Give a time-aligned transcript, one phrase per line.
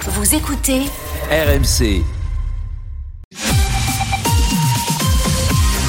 [0.00, 0.82] Vous écoutez
[1.30, 2.02] RMC.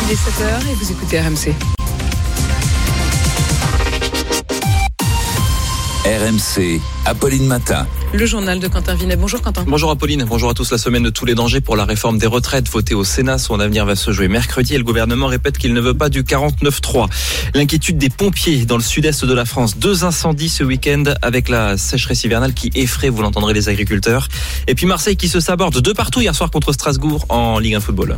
[0.04, 1.77] Il est 7h et vous écoutez RMC.
[6.08, 7.86] RMC, Apolline Matin.
[8.14, 9.18] Le journal de Quentin Vinet.
[9.18, 9.66] Bonjour Quentin.
[9.68, 10.72] Bonjour Apolline, bonjour à tous.
[10.72, 13.38] La semaine de tous les dangers pour la réforme des retraites votée au Sénat.
[13.38, 16.24] Son avenir va se jouer mercredi et le gouvernement répète qu'il ne veut pas du
[16.24, 17.10] 49-3.
[17.56, 19.78] L'inquiétude des pompiers dans le sud-est de la France.
[19.78, 24.30] Deux incendies ce week-end avec la sécheresse hivernale qui effraie, vous l'entendrez, les agriculteurs.
[24.68, 27.82] Et puis Marseille qui se saborde de partout hier soir contre Strasbourg en Ligue 1
[27.82, 28.18] Football.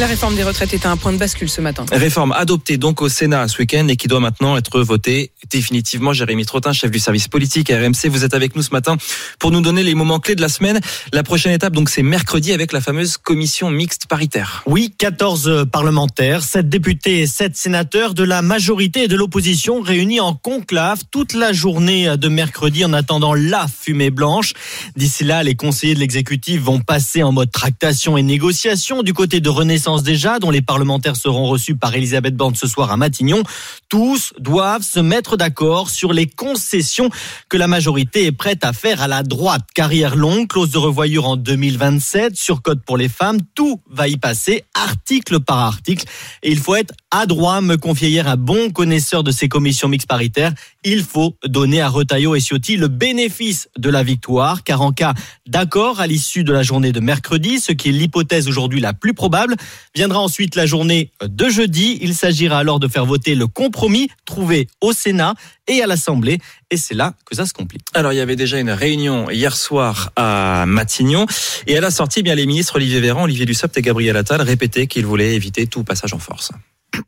[0.00, 1.84] La réforme des retraites est à un point de bascule ce matin.
[1.92, 6.14] Réforme adoptée donc au Sénat ce week-end et qui doit maintenant être votée définitivement.
[6.14, 8.96] Jérémy Trottin, chef du service politique à RMC, vous êtes avec nous ce matin
[9.38, 10.80] pour nous donner les moments clés de la semaine.
[11.12, 14.62] La prochaine étape, donc, c'est mercredi avec la fameuse commission mixte paritaire.
[14.64, 20.20] Oui, 14 parlementaires, 7 députés et 7 sénateurs de la majorité et de l'opposition réunis
[20.20, 24.54] en conclave toute la journée de mercredi en attendant la fumée blanche.
[24.96, 29.40] D'ici là, les conseillers de l'exécutif vont passer en mode tractation et négociation du côté
[29.40, 33.42] de Renaissance déjà, dont les parlementaires seront reçus par Elisabeth Borne ce soir à Matignon.
[33.88, 37.10] Tous doivent se mettre d'accord sur les concessions
[37.48, 39.62] que la majorité est prête à faire à la droite.
[39.74, 44.64] Carrière longue, clause de revoyure en 2027, surcode pour les femmes, tout va y passer,
[44.74, 46.06] article par article.
[46.42, 50.08] Et il faut être adroit, me confiait hier un bon connaisseur de ces commissions mixtes
[50.08, 50.52] paritaires.
[50.84, 55.14] Il faut donner à Retailleau et Ciotti le bénéfice de la victoire, car en cas
[55.46, 59.14] d'accord à l'issue de la journée de mercredi, ce qui est l'hypothèse aujourd'hui la plus
[59.14, 59.56] probable,
[59.94, 61.98] Viendra ensuite la journée de jeudi.
[62.02, 65.34] Il s'agira alors de faire voter le compromis trouvé au Sénat
[65.66, 66.38] et à l'Assemblée.
[66.70, 67.82] Et c'est là que ça se complique.
[67.94, 71.26] Alors, il y avait déjà une réunion hier soir à Matignon.
[71.66, 74.40] Et à la sortie, eh bien, les ministres Olivier Véran, Olivier Dussopt et Gabriel Attal
[74.42, 76.52] répétaient qu'ils voulaient éviter tout passage en force.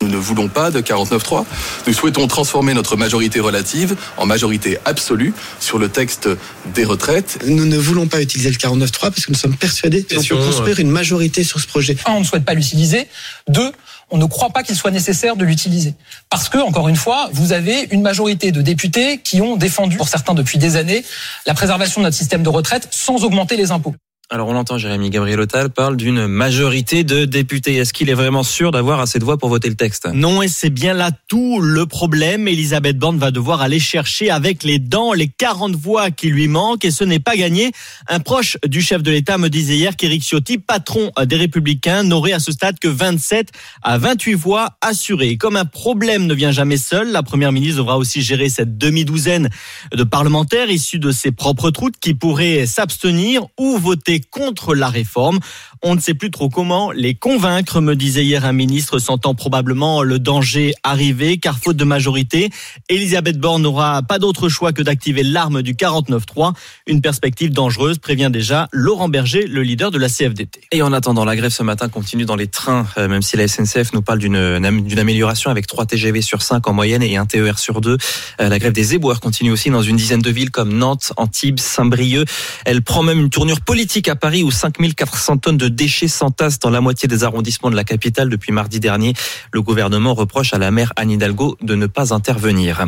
[0.00, 1.44] Nous ne voulons pas de 49-3.
[1.86, 6.28] Nous souhaitons transformer notre majorité relative en majorité absolue sur le texte
[6.74, 7.38] des retraites.
[7.46, 10.80] Nous ne voulons pas utiliser le 49-3 parce que nous sommes persuadés qu'on peut construire
[10.80, 11.96] une majorité sur ce projet.
[12.06, 13.06] Un, on ne souhaite pas l'utiliser.
[13.48, 13.72] Deux,
[14.10, 15.94] on ne croit pas qu'il soit nécessaire de l'utiliser.
[16.28, 20.08] Parce que, encore une fois, vous avez une majorité de députés qui ont défendu, pour
[20.08, 21.04] certains depuis des années,
[21.46, 23.94] la préservation de notre système de retraite sans augmenter les impôts.
[24.30, 27.74] Alors on l'entend, Jérémy Gabriel Otal parle d'une majorité de députés.
[27.74, 30.08] Est-ce qu'il est vraiment sûr d'avoir assez de voix pour voter le texte?
[30.14, 32.48] Non, et c'est bien là tout le problème.
[32.48, 36.86] Elisabeth Borne va devoir aller chercher avec les dents les 40 voix qui lui manquent
[36.86, 37.72] et ce n'est pas gagné.
[38.08, 42.32] Un proche du chef de l'État me disait hier qu'Éric Ciotti, patron des Républicains, n'aurait
[42.32, 43.48] à ce stade que 27
[43.82, 45.36] à 28 voix assurées.
[45.36, 49.50] Comme un problème ne vient jamais seul, la première ministre devra aussi gérer cette demi-douzaine
[49.92, 55.40] de parlementaires issus de ses propres troutes qui pourraient s'abstenir ou voter contre la réforme.
[55.82, 60.02] On ne sait plus trop comment les convaincre, me disait hier un ministre, sentant probablement
[60.02, 62.50] le danger arriver, car faute de majorité,
[62.88, 66.52] Elisabeth Borne n'aura pas d'autre choix que d'activer l'arme du 49-3.
[66.86, 70.60] Une perspective dangereuse, prévient déjà Laurent Berger, le leader de la CFDT.
[70.70, 73.48] Et en attendant, la grève ce matin continue dans les trains, euh, même si la
[73.48, 77.58] SNCF nous parle d'une amélioration avec 3 TGV sur 5 en moyenne et un TER
[77.58, 77.96] sur 2.
[78.40, 81.58] Euh, la grève des éboueurs continue aussi dans une dizaine de villes comme Nantes, Antibes,
[81.58, 82.28] Saint-Brieuc.
[82.64, 86.70] Elle prend même une tournure politique à Paris où 5400 tonnes de déchets s'entassent dans
[86.70, 89.14] la moitié des arrondissements de la capitale depuis mardi dernier.
[89.52, 92.86] Le gouvernement reproche à la maire Anne Hidalgo de ne pas intervenir.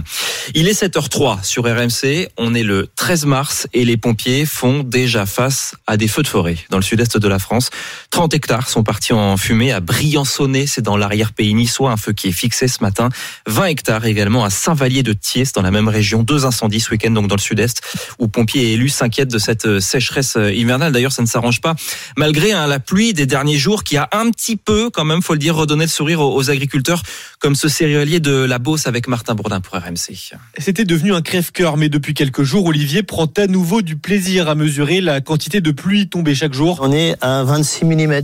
[0.55, 2.29] Il est 7h03 sur RMC.
[2.39, 6.29] On est le 13 mars et les pompiers font déjà face à des feux de
[6.29, 7.71] forêt dans le sud-est de la France.
[8.11, 12.29] 30 hectares sont partis en fumée à Briançonnet, c'est dans l'arrière-pays niçois, un feu qui
[12.29, 13.09] est fixé ce matin.
[13.47, 16.23] 20 hectares également à Saint-Vallier de Thiès dans la même région.
[16.23, 17.83] Deux incendies ce week-end donc dans le sud-est
[18.19, 20.93] où pompiers et élus s'inquiètent de cette sécheresse hivernale.
[21.05, 21.75] D'ailleurs, ça ne s'arrange pas
[22.17, 25.35] malgré hein, la pluie des derniers jours qui a un petit peu, quand même, faut
[25.35, 27.03] le dire, redonné le sourire aux, agriculteurs,
[27.41, 30.15] comme ce céréalier de la Beauce avec Martin Bourdin pour RMC.
[30.57, 34.55] C'était devenu un crève-cœur, mais depuis quelques jours, Olivier prend à nouveau du plaisir à
[34.55, 36.79] mesurer la quantité de pluie tombée chaque jour.
[36.81, 38.23] On est à 26 mm.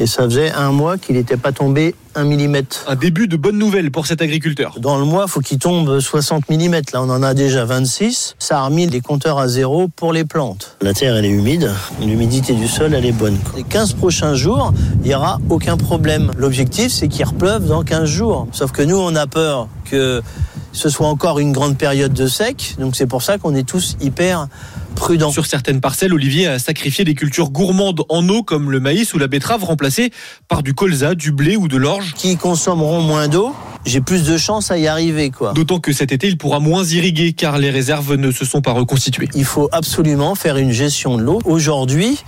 [0.00, 2.86] Et ça faisait un mois qu'il n'était pas tombé un millimètre.
[2.88, 4.80] Un début de bonne nouvelle pour cet agriculteur.
[4.80, 6.72] Dans le mois, il faut qu'il tombe 60 mm.
[6.94, 8.34] Là, on en a déjà 26.
[8.38, 10.78] Ça a remis les compteurs à zéro pour les plantes.
[10.80, 11.70] La terre, elle est humide.
[12.00, 13.36] L'humidité du sol, elle est bonne.
[13.58, 14.72] Les 15 prochains jours,
[15.04, 16.30] il n'y aura aucun problème.
[16.38, 18.48] L'objectif, c'est qu'il repleuve dans 15 jours.
[18.52, 20.22] Sauf que nous, on a peur que
[20.72, 22.76] ce soit encore une grande période de sec.
[22.78, 24.46] Donc c'est pour ça qu'on est tous hyper
[24.94, 25.30] prudents.
[25.30, 29.18] Sur certaines parcelles, Olivier a sacrifié des cultures gourmandes en eau comme le maïs ou
[29.18, 30.10] la betterave remplacées
[30.48, 32.14] par du colza, du blé ou de l'orge.
[32.14, 35.30] Qui consommeront moins d'eau, j'ai plus de chances à y arriver.
[35.30, 35.52] quoi.
[35.52, 38.72] D'autant que cet été, il pourra moins irriguer car les réserves ne se sont pas
[38.72, 39.28] reconstituées.
[39.34, 41.40] Il faut absolument faire une gestion de l'eau.
[41.44, 42.22] Aujourd'hui,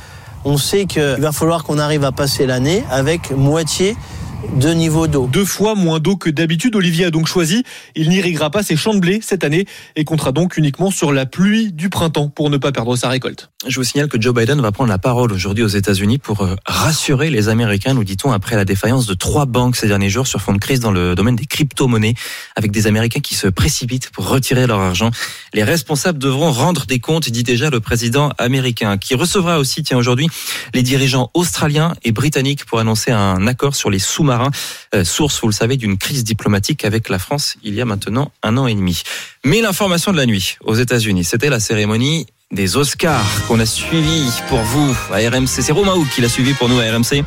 [0.45, 3.97] on sait qu'il va falloir qu'on arrive à passer l'année avec moitié
[5.33, 6.75] Deux fois moins d'eau que d'habitude.
[6.77, 7.63] Olivier a donc choisi.
[7.95, 9.67] Il n'irriguera pas ses champs de blé cette année
[9.97, 13.52] et comptera donc uniquement sur la pluie du printemps pour ne pas perdre sa récolte.
[13.65, 16.57] Je vous signale que Joe Biden va prendre la parole aujourd'hui aux États-Unis pour euh,
[16.67, 20.41] rassurer les Américains, nous dit-on, après la défaillance de trois banques ces derniers jours sur
[20.41, 22.15] fond de crise dans le domaine des crypto-monnaies,
[22.57, 25.13] avec des Américains qui se précipitent pour retirer leur argent.
[25.55, 29.97] Les responsables devront rendre des comptes, dit déjà le président américain, qui recevra aussi, tiens,
[29.97, 30.29] aujourd'hui,
[30.75, 34.51] les dirigeants australiens et britanniques pour annoncer un accord sur les sous-marins,
[34.93, 38.33] euh, source, vous le savez, d'une crise diplomatique avec la France il y a maintenant
[38.43, 39.03] un an et demi.
[39.45, 44.31] Mais l'information de la nuit aux États-Unis, c'était la cérémonie des Oscars qu'on a suivi
[44.49, 45.47] pour vous à RMC.
[45.47, 47.25] C'est Romain qui l'a suivi pour nous à RMC.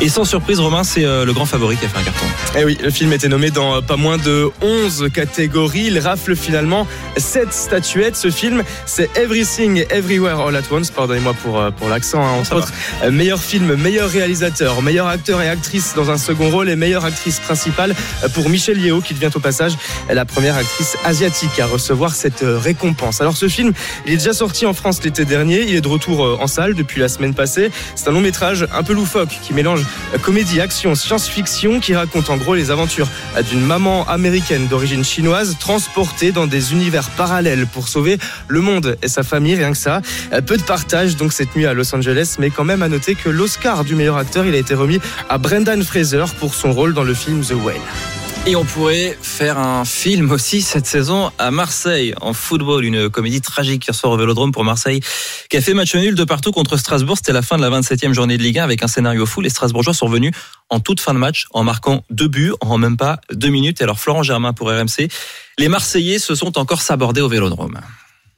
[0.00, 2.26] Et sans surprise, Romain, c'est euh, le grand favori qui a fait un carton.
[2.56, 5.86] Eh oui, le film était nommé dans euh, pas moins de 11 catégories.
[5.88, 6.86] Il rafle finalement
[7.16, 8.16] 7 statuettes.
[8.16, 10.90] Ce film, c'est Everything Everywhere All at Once.
[10.90, 12.72] Pardonnez-moi pour, euh, pour l'accent, hein, entre autres.
[13.10, 17.40] Meilleur film, meilleur réalisateur, meilleur acteur et actrice dans un second rôle et meilleure actrice
[17.40, 17.94] principale
[18.34, 19.72] pour Michelle Yeoh qui devient au passage
[20.08, 23.20] la première actrice asiatique à recevoir cette récompense.
[23.20, 23.72] Alors ce film,
[24.06, 25.62] il est déjà sorti en France l'été dernier.
[25.62, 27.70] Il est de retour en salle depuis la semaine passée.
[27.94, 29.84] C'est un long métrage un peu loufoque qui mélange
[30.22, 33.08] comédie, action, science-fiction qui raconte en gros les aventures
[33.50, 38.18] d'une maman américaine d'origine chinoise transportée dans des univers parallèles pour sauver
[38.48, 40.02] le monde et sa famille, rien que ça.
[40.46, 43.28] Peu de partage donc cette nuit à Los Angeles, mais quand même à noter que
[43.28, 47.04] l'Oscar du meilleur acteur, il a été remis à Brendan Fraser pour son rôle dans
[47.04, 48.19] le film The Whale.
[48.46, 53.42] Et on pourrait faire un film aussi cette saison à Marseille en football, une comédie
[53.42, 55.00] tragique hier soir au Vélodrome pour Marseille
[55.50, 57.18] qui a fait match nul de partout contre Strasbourg.
[57.18, 59.42] C'était la fin de la 27e journée de Ligue 1 avec un scénario fou.
[59.42, 60.32] Les Strasbourgeois sont venus
[60.70, 63.82] en toute fin de match en marquant deux buts en même pas deux minutes.
[63.82, 65.08] Et alors Florent Germain pour RMC,
[65.58, 67.78] les Marseillais se sont encore sabordés au Vélodrome.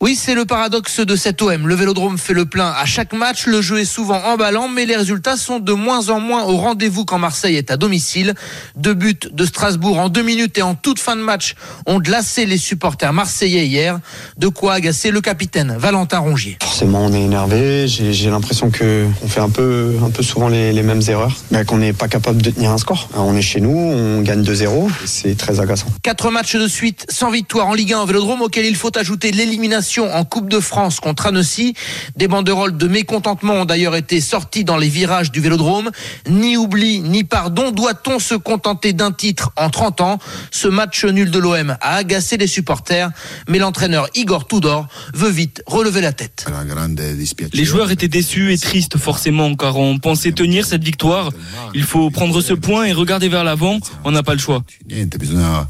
[0.02, 1.69] Oui, c'est le paradoxe de cet OM.
[1.69, 4.96] Le Vélodrome fait le plein à chaque match, le jeu est souvent emballant, mais les
[4.96, 8.34] résultats sont de moins en moins au rendez-vous quand Marseille est à domicile.
[8.75, 11.54] Deux buts de Strasbourg en deux minutes et en toute fin de match
[11.87, 14.00] ont glacé les supporters marseillais hier.
[14.38, 16.58] De quoi agacer le capitaine Valentin Rongier.
[16.60, 17.87] Forcément, on est énervé.
[17.87, 21.64] J'ai l'impression que on fait un peu, un peu souvent les, les mêmes erreurs, mais
[21.64, 23.08] qu'on n'est pas capable de tenir un score.
[23.14, 25.87] On est chez nous, on gagne 2-0, c'est très agaçant.
[26.02, 29.31] Quatre matchs de suite sans victoire en Ligue 1 au Vélodrome auquel il faut ajouter
[29.31, 31.75] l'élimination en Coupe de France contre Annecy.
[32.17, 35.91] Des banderoles de mécontentement ont d'ailleurs été sorties dans les virages du Vélodrome.
[36.29, 37.71] Ni oubli, ni pardon.
[37.71, 40.19] Doit-on se contenter d'un titre en 30 ans?
[40.50, 43.11] Ce match nul de l'OM a agacé les supporters,
[43.49, 46.47] mais l'entraîneur Igor Tudor veut vite relever la tête.
[47.53, 51.31] Les joueurs étaient déçus et tristes forcément car on pensait tenir cette victoire.
[51.75, 53.79] Il faut prendre ce point et regarder vers l'avant.
[54.05, 54.62] On n'a pas le choix.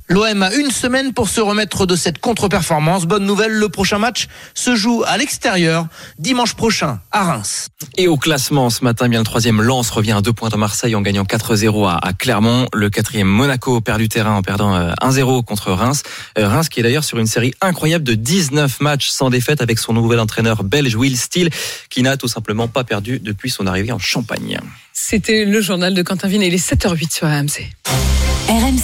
[0.08, 3.06] L'OM a une semaine pour se remettre de cette contre-performance.
[3.06, 5.86] Bonne nouvelle, le prochain match se joue à l'extérieur
[6.18, 7.68] dimanche prochain à Reims.
[7.96, 10.94] Et au classement ce matin, bien le troisième Lens revient à deux points à Marseille
[10.94, 12.66] en gagnant 4-0 à, Clermont.
[12.74, 16.02] Le quatrième Monaco perd du terrain en perdant 1-0 euh, contre Reims.
[16.36, 19.78] Euh, Reims qui est d'ailleurs sur une série incroyable de 19 matchs sans défaite avec
[19.78, 21.50] son nouvel entraîneur belge Will Steele
[21.88, 24.58] qui n'a tout simplement pas perdu depuis son arrivée en Champagne.
[24.92, 27.70] C'était le journal de Quentin Vigne et les 7h08 sur AMC.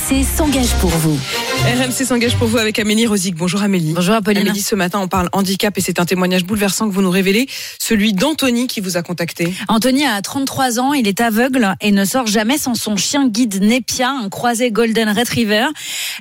[0.08, 1.18] RMC s'engage pour vous.
[1.64, 3.34] RMC s'engage pour vous avec Amélie Rosic.
[3.34, 3.92] Bonjour Amélie.
[3.92, 4.40] Bonjour Apolline.
[4.40, 7.46] Amélie, ce matin on parle handicap et c'est un témoignage bouleversant que vous nous révélez,
[7.78, 9.52] celui d'Anthony qui vous a contacté.
[9.68, 13.60] Anthony a 33 ans, il est aveugle et ne sort jamais sans son chien guide
[13.60, 15.66] Nepia, un croisé Golden Retriever.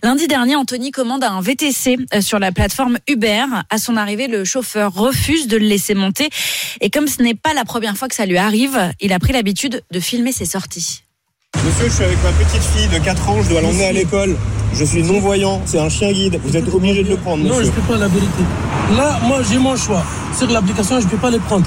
[0.04, 3.46] Lundi dernier, Anthony commande un VTC euh, sur la plateforme Uber.
[3.70, 6.30] À son arrivée, le chauffeur refuse de le laisser monter
[6.82, 9.32] et comme ce n'est pas la première fois que ça lui arrive, il a pris
[9.32, 11.04] l'habitude de filmer ses sorties.
[11.68, 14.38] Monsieur, je suis avec ma petite fille de 4 ans, je dois l'emmener à l'école.
[14.74, 16.40] Je suis non-voyant, c'est un chien guide.
[16.42, 17.58] Vous êtes obligé de le prendre, monsieur.
[17.58, 18.44] Non, je ne peux pas la vérité.
[18.96, 20.02] Là, moi, j'ai mon choix.
[20.38, 21.66] Sur l'application, je ne peux pas les prendre.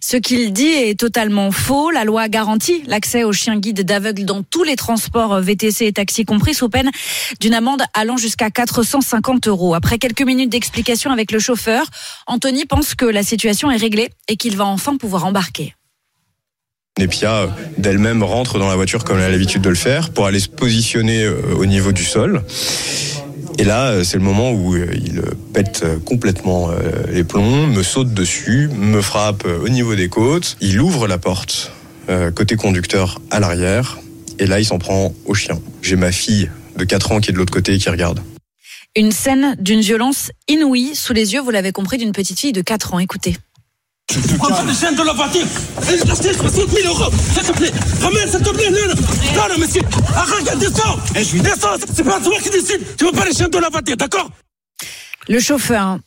[0.00, 1.92] Ce qu'il dit est totalement faux.
[1.92, 6.24] La loi garantit l'accès aux chiens guides d'aveugles dans tous les transports VTC et taxis
[6.24, 6.90] compris sous peine
[7.40, 9.74] d'une amende allant jusqu'à 450 euros.
[9.74, 11.86] Après quelques minutes d'explication avec le chauffeur,
[12.26, 15.74] Anthony pense que la situation est réglée et qu'il va enfin pouvoir embarquer.
[17.00, 20.38] Nepia d'elle-même rentre dans la voiture comme elle a l'habitude de le faire pour aller
[20.38, 22.42] se positionner euh, au niveau du sol.
[23.58, 25.22] Et là, euh, c'est le moment où euh, il
[25.54, 26.70] pète complètement
[27.10, 30.56] les plombs, me saute dessus, me frappe au niveau des côtes.
[30.60, 31.72] Il ouvre la porte
[32.34, 33.98] côté conducteur à l'arrière.
[34.38, 35.60] Et là, il s'en prend au chien.
[35.82, 38.20] J'ai ma fille de 4 ans qui est de l'autre côté et qui regarde.
[38.96, 42.62] Une scène d'une violence inouïe sous les yeux, vous l'avez compris, d'une petite fille de
[42.62, 42.98] 4 ans.
[42.98, 43.36] Écoutez.
[44.10, 45.46] Tu prends pas les chaînes de la voiture.
[45.82, 47.10] Je t'achète 60 000 euros.
[47.32, 47.70] S'il te plaît
[48.02, 49.48] Ramène, s'il te plaît Non, non.
[49.48, 49.82] Non, monsieur.
[50.16, 52.80] Arrête, descends Et je descends C'est pas toi qui décide.
[52.96, 54.30] Tu veux pas les chaînes de la voiture, d'accord?
[55.28, 55.98] Le chauffeur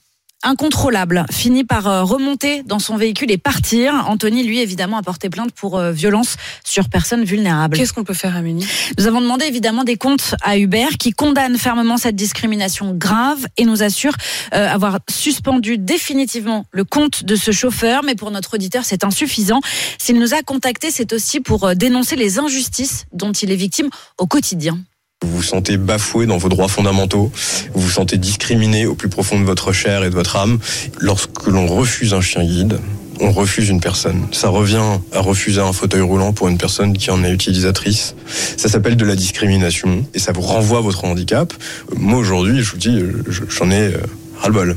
[0.43, 4.05] incontrôlable, finit par euh, remonter dans son véhicule et partir.
[4.07, 7.77] Anthony, lui, évidemment, a porté plainte pour euh, violence sur personnes vulnérables.
[7.77, 8.67] Qu'est-ce qu'on peut faire, Amélie?
[8.97, 13.65] Nous avons demandé évidemment des comptes à Uber qui condamne fermement cette discrimination grave et
[13.65, 14.13] nous assure
[14.53, 18.03] euh, avoir suspendu définitivement le compte de ce chauffeur.
[18.03, 19.61] Mais pour notre auditeur, c'est insuffisant.
[19.97, 23.89] S'il nous a contacté, c'est aussi pour euh, dénoncer les injustices dont il est victime
[24.17, 24.77] au quotidien.
[25.23, 27.31] Vous vous sentez bafoué dans vos droits fondamentaux,
[27.73, 30.59] vous vous sentez discriminé au plus profond de votre chair et de votre âme.
[30.99, 32.77] Lorsque l'on refuse un chien guide,
[33.21, 34.27] on refuse une personne.
[34.33, 38.15] Ça revient à refuser un fauteuil roulant pour une personne qui en est utilisatrice.
[38.57, 41.53] Ça s'appelle de la discrimination et ça vous renvoie à votre handicap.
[41.95, 42.99] Moi aujourd'hui, je vous dis,
[43.29, 43.97] je- j'en ai euh,
[44.39, 44.75] ras-le-bol.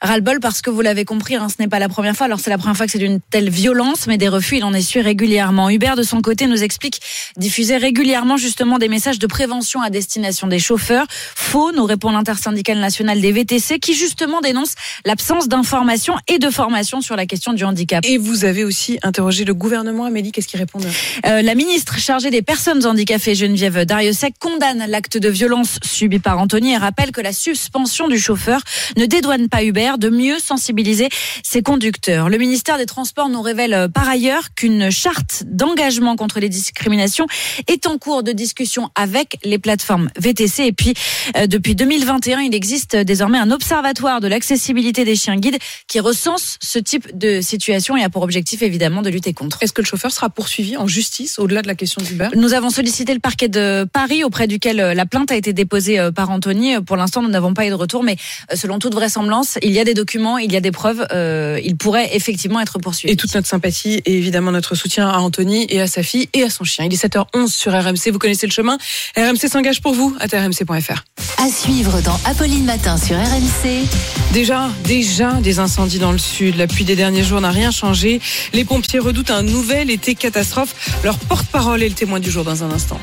[0.00, 2.26] Ras-le-bol parce que vous l'avez compris, hein, ce n'est pas la première fois.
[2.26, 4.72] Alors c'est la première fois que c'est d'une telle violence, mais des refus, il en
[4.74, 5.70] essuie régulièrement.
[5.70, 7.00] Hubert, de son côté, nous explique
[7.36, 11.06] diffuser régulièrement justement des messages de prévention à destination des chauffeurs.
[11.10, 14.74] Faux, nous répond l'intersyndicale nationale des VTC, qui justement dénonce
[15.04, 18.04] l'absence d'information et de formation sur la question du handicap.
[18.06, 20.86] Et vous avez aussi interrogé le gouvernement, Amélie, qu'est-ce qu'ils répondent
[21.26, 26.38] Euh, la ministre chargée des personnes handicapées, Geneviève Dariussec, condamne l'acte de violence subi par
[26.38, 28.60] Anthony et rappelle que la suspension du chauffeur
[28.96, 29.62] ne dédouane pas
[29.96, 31.08] De mieux sensibiliser
[31.42, 32.28] ses conducteurs.
[32.28, 37.26] Le ministère des Transports nous révèle euh, par ailleurs qu'une charte d'engagement contre les discriminations
[37.68, 40.64] est en cours de discussion avec les plateformes VTC.
[40.64, 40.94] Et puis,
[41.36, 46.58] euh, depuis 2021, il existe désormais un observatoire de l'accessibilité des chiens guides qui recense
[46.60, 49.62] ce type de situation et a pour objectif évidemment de lutter contre.
[49.62, 52.70] Est-ce que le chauffeur sera poursuivi en justice au-delà de la question d'Uber Nous avons
[52.70, 56.80] sollicité le parquet de Paris auprès duquel euh, la plainte a été déposée par Anthony.
[56.82, 58.16] Pour l'instant, nous n'avons pas eu de retour, mais
[58.54, 61.06] selon toute vraisemblance, il y a des documents, il y a des preuves.
[61.12, 63.12] euh, il pourrait effectivement être poursuivi.
[63.12, 66.42] Et toute notre sympathie et évidemment notre soutien à Anthony et à sa fille et
[66.42, 66.84] à son chien.
[66.84, 68.78] Il est 7h11 sur RMC, vous connaissez le chemin.
[69.16, 71.04] RMC s'engage pour vous à rmc.fr.
[71.38, 73.86] À suivre dans Apolline Matin sur RMC.
[74.32, 76.56] Déjà, déjà des incendies dans le sud.
[76.56, 78.20] La pluie des derniers jours n'a rien changé.
[78.52, 80.74] Les pompiers redoutent un nouvel été catastrophe.
[81.04, 83.00] Leur porte-parole est le témoin du jour dans un instant.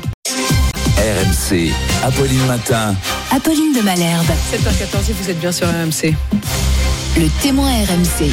[1.46, 1.70] RMC,
[2.02, 2.96] Apolline Matin.
[3.30, 4.26] Apolline de Malherbe.
[4.26, 6.12] 7h14, vous êtes bien sur RMC.
[7.16, 8.30] Le témoin RMC.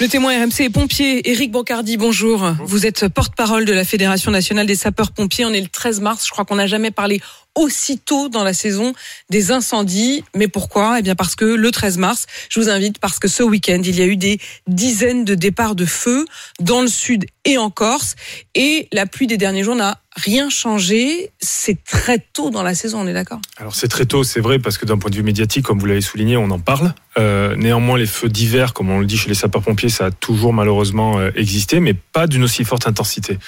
[0.00, 1.30] Le témoin RMC est pompier.
[1.30, 2.54] Éric Bancardi, bonjour.
[2.64, 5.44] Vous êtes porte-parole de la Fédération nationale des sapeurs-pompiers.
[5.44, 6.24] On est le 13 mars.
[6.26, 7.20] Je crois qu'on n'a jamais parlé
[7.54, 8.92] aussitôt dans la saison
[9.30, 10.24] des incendies.
[10.34, 10.98] Mais pourquoi?
[10.98, 13.96] Eh bien parce que le 13 mars, je vous invite parce que ce week-end, il
[13.96, 16.26] y a eu des dizaines de départs de feu
[16.60, 18.16] dans le sud et en Corse.
[18.54, 21.30] Et la pluie des derniers jours n'a rien changé.
[21.40, 23.40] C'est très tôt dans la saison, on est d'accord?
[23.56, 25.86] Alors c'est très tôt, c'est vrai, parce que d'un point de vue médiatique, comme vous
[25.86, 26.94] l'avez souligné, on en parle.
[27.18, 30.52] Euh, néanmoins, les feux d'hiver, comme on le dit chez les sapeurs-pompiers, ça a toujours
[30.52, 33.38] malheureusement euh, existé, mais pas d'une aussi forte intensité.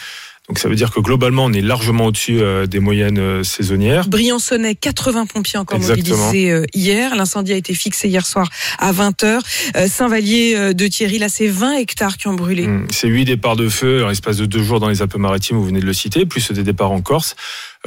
[0.49, 4.09] Donc ça veut dire que globalement, on est largement au-dessus euh, des moyennes euh, saisonnières.
[4.09, 6.17] Briançonnais, 80 pompiers encore Exactement.
[6.17, 7.17] mobilisés euh, hier.
[7.17, 8.49] L'incendie a été fixé hier soir
[8.79, 9.41] à 20h.
[9.89, 12.67] Saint-Vallier de Thierry, là, c'est 20 hectares qui ont brûlé.
[12.67, 15.65] Mm, C'est huit départs de feu en l'espace de deux jours dans les Alpes-Maritimes, vous
[15.67, 17.35] venez de le citer, plus des départs en Corse,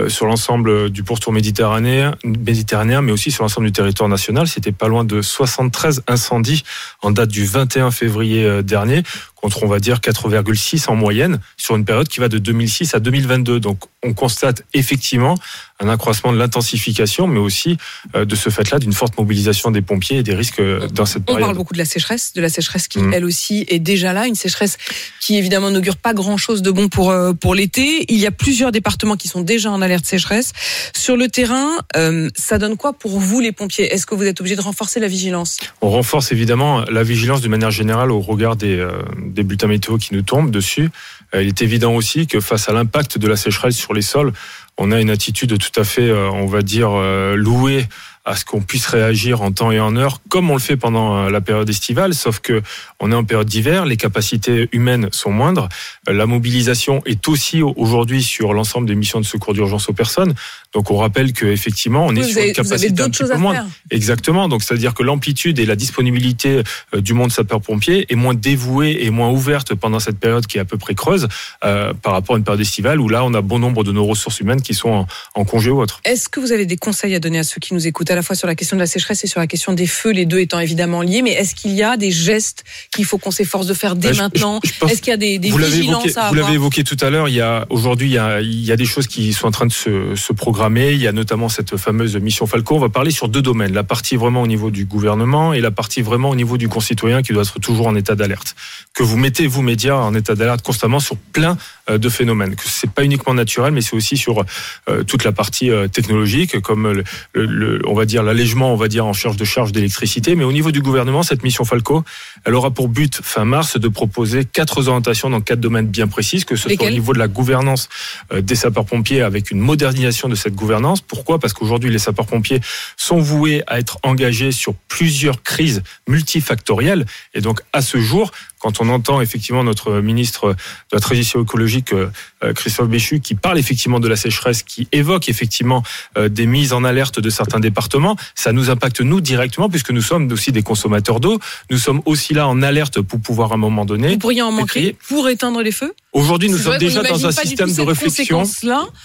[0.08, 4.48] sur l'ensemble du pourtour méditerranéen, méditerranéen, mais aussi sur l'ensemble du territoire national.
[4.48, 6.64] C'était pas loin de 73 incendies
[7.02, 9.04] en date du 21 février euh, dernier,
[9.36, 13.00] contre on va dire 4,6 en moyenne, sur une période qui va de 2006 à
[13.00, 13.60] 2022.
[13.60, 15.36] Donc on constate effectivement
[15.82, 17.78] un accroissement de l'intensification, mais aussi
[18.16, 21.22] euh, de ce fait-là d'une forte mobilisation des pompiers et des risques euh, dans cette
[21.24, 21.44] On période.
[21.44, 23.14] parle beaucoup de la sécheresse, de la sécheresse qui, Mm.
[23.14, 24.28] elle aussi, est déjà là.
[24.28, 24.78] Une sécheresse
[25.22, 28.06] qui, évidemment, n'augure pas grand-chose de bon pour, euh, pour l'été.
[28.10, 30.52] Il y a plusieurs départements qui sont déjà en alerte sécheresse.
[30.94, 33.86] Sur le terrain, euh, ça donne quoi pour vous, les pompiers?
[33.94, 35.58] Est-ce que vous êtes obligés de renforcer la vigilance?
[35.82, 38.92] On renforce évidemment la vigilance de manière générale au regard des, euh,
[39.26, 40.90] des bulletins météo qui nous tombent dessus.
[41.34, 44.34] Il est évident aussi que face à l'impact de la sécheresse sur les sols,
[44.80, 47.86] on a une attitude tout à fait, euh, on va dire, euh, louée
[48.32, 51.08] à ce qu'on puisse réagir en temps et en heure, comme on le fait pendant
[51.18, 52.62] euh, la période estivale, sauf que
[53.00, 55.68] on est en période d'hiver, les capacités humaines sont moindres,
[56.08, 59.94] Euh, la mobilisation est aussi au- aujourd'hui sur l'ensemble des missions de secours d'urgence aux
[59.94, 60.34] personnes.
[60.74, 63.68] Donc on rappelle que effectivement, on est sur avez- une capacité un petit peu moindre.
[63.90, 64.48] Exactement.
[64.48, 66.62] Donc, c'est-à-dire que l'amplitude et la disponibilité
[66.94, 70.62] euh, du monde sapeur-pompier est moins dévouée et moins ouverte pendant cette période qui est
[70.62, 71.28] à peu près creuse
[71.64, 74.06] euh, par rapport à une période estivale où là, on a bon nombre de nos
[74.06, 76.00] ressources humaines qui sont en, en congé ou autre.
[76.06, 78.22] Est-ce que vous avez des conseils à donner à ceux qui nous écoutent, à la
[78.22, 80.26] la fois sur la question de la sécheresse et sur la question des feux, les
[80.26, 81.22] deux étant évidemment liés.
[81.22, 84.14] Mais est-ce qu'il y a des gestes qu'il faut qu'on s'efforce de faire dès Bah,
[84.14, 84.60] je- maintenant
[84.90, 86.98] Est-ce qu'il y a des, des vous vigilances évoqué, à vous l'avez avoir évoqué tout
[87.00, 87.30] à l'heure.
[87.30, 89.52] Il y a aujourd'hui, il y a, il y a des choses qui sont en
[89.52, 90.92] train de se, se programmer.
[90.92, 92.76] Il y a notamment cette fameuse mission Falco.
[92.76, 95.72] On va parler sur deux domaines la partie vraiment au niveau du gouvernement et la
[95.72, 98.54] partie vraiment au niveau du concitoyen qui doit être toujours en état d'alerte.
[98.94, 101.56] Que vous mettez vous médias en état d'alerte constamment sur plein euh,
[101.98, 102.56] de phénomènes.
[102.56, 104.44] Que c'est pas uniquement naturel, mais c'est aussi sur
[104.90, 107.04] euh, toute la partie euh, technologique, comme le,
[107.34, 110.36] le- le- on va dire l'allègement, on va dire en charge de charge d'électricité.
[110.36, 112.04] Mais au niveau du gouvernement, cette mission Falco,
[112.46, 116.46] elle aura pour but fin mars de proposer quatre orientations dans quatre domaines bien précis,
[116.46, 117.90] que ce soit au niveau de la gouvernance
[118.34, 121.02] euh, des sapeurs-pompiers avec une modernisation de cette gouvernance.
[121.02, 121.40] Pourquoi?
[121.40, 122.60] Parce qu'aujourd'hui, les sapeurs-pompiers
[122.98, 127.06] sont voués à être engagés sur plusieurs crises multifactorielles.
[127.34, 130.56] Et donc, à ce jour, quand on entend effectivement notre ministre de
[130.94, 132.12] la transition écologique, euh,
[132.44, 135.82] euh, Christophe Béchu, qui parle effectivement de la sécheresse, qui évoque effectivement
[136.18, 140.02] euh, des mises en alerte de certains départements, ça nous impacte nous directement puisque nous
[140.02, 141.40] sommes aussi des consommateurs d'eau.
[141.72, 144.10] Nous sommes aussi là en alerte pour pouvoir à un moment donné.
[144.10, 145.94] Vous pourriez en manquer pour éteindre les feux?
[146.12, 148.44] Aujourd'hui, nous sommes déjà dans un système de réflexion.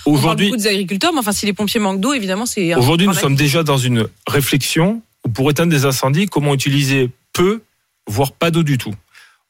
[0.04, 2.74] Aujourd'hui, beaucoup des agriculteurs, mais enfin, si les pompiers manquent d'eau, évidemment, c'est.
[2.74, 7.62] Aujourd'hui, nous sommes déjà dans une réflexion pour éteindre des incendies, comment utiliser peu,
[8.06, 8.94] voire pas d'eau du tout?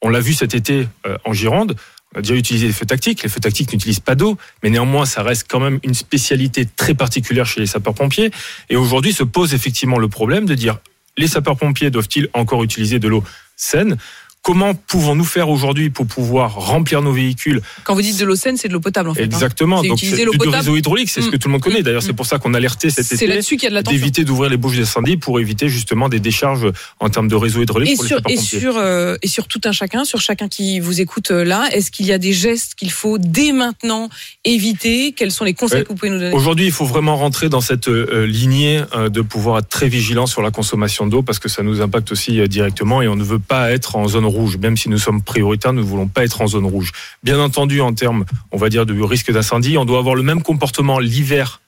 [0.05, 1.75] On l'a vu cet été euh, en Gironde.
[2.13, 3.23] On a déjà utilisé les feux tactiques.
[3.23, 6.93] Les feux tactiques n'utilisent pas d'eau, mais néanmoins, ça reste quand même une spécialité très
[6.93, 8.29] particulière chez les sapeurs-pompiers.
[8.69, 10.77] Et aujourd'hui, se pose effectivement le problème de dire
[11.17, 13.23] les sapeurs-pompiers doivent-ils encore utiliser de l'eau
[13.55, 13.97] saine?
[14.45, 18.57] Comment pouvons-nous faire aujourd'hui pour pouvoir remplir nos véhicules Quand vous dites de l'eau saine,
[18.57, 19.21] c'est de l'eau potable, en fait.
[19.23, 19.25] hein.
[19.25, 19.81] Exactement.
[19.81, 21.39] C'est Donc c'est du réseau hydraulique, c'est ce que Mm.
[21.39, 21.79] tout le monde connaît.
[21.79, 21.83] Mm.
[21.83, 23.73] D'ailleurs, c'est pour ça qu'on a alerté cet C'est été là-dessus qu'il y a de
[23.73, 23.97] l'attention.
[23.99, 26.67] d'éviter d'ouvrir les bouches d'incendie pour éviter justement des décharges
[26.99, 28.59] en termes de réseau hydraulique Et pour sur, les et, sapeurs-pompiers.
[28.59, 31.89] sur, euh, et sur tout un chacun, sur chacun qui vous écoute euh, là, est-ce
[31.89, 34.09] qu'il y a des gestes qu'il faut dès maintenant
[34.43, 35.13] éviter?
[35.13, 35.83] Quels sont les conseils Ouais.
[35.85, 36.35] que vous pouvez nous donner?
[36.35, 40.27] Aujourd'hui, il faut vraiment rentrer dans cette euh, lignée euh, de pouvoir être très vigilant
[40.27, 43.23] sur la consommation d'eau parce que ça nous impacte aussi euh, directement et on ne
[43.23, 44.25] veut pas être en zone
[44.59, 46.91] Même si nous sommes prioritaires, nous ne voulons pas être en zone rouge.
[47.23, 50.43] Bien entendu, en termes, on va dire, de risque d'incendie, on doit avoir le même
[50.43, 51.61] comportement l'hiver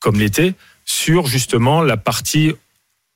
[0.00, 0.54] comme l'été
[0.84, 2.52] sur justement la partie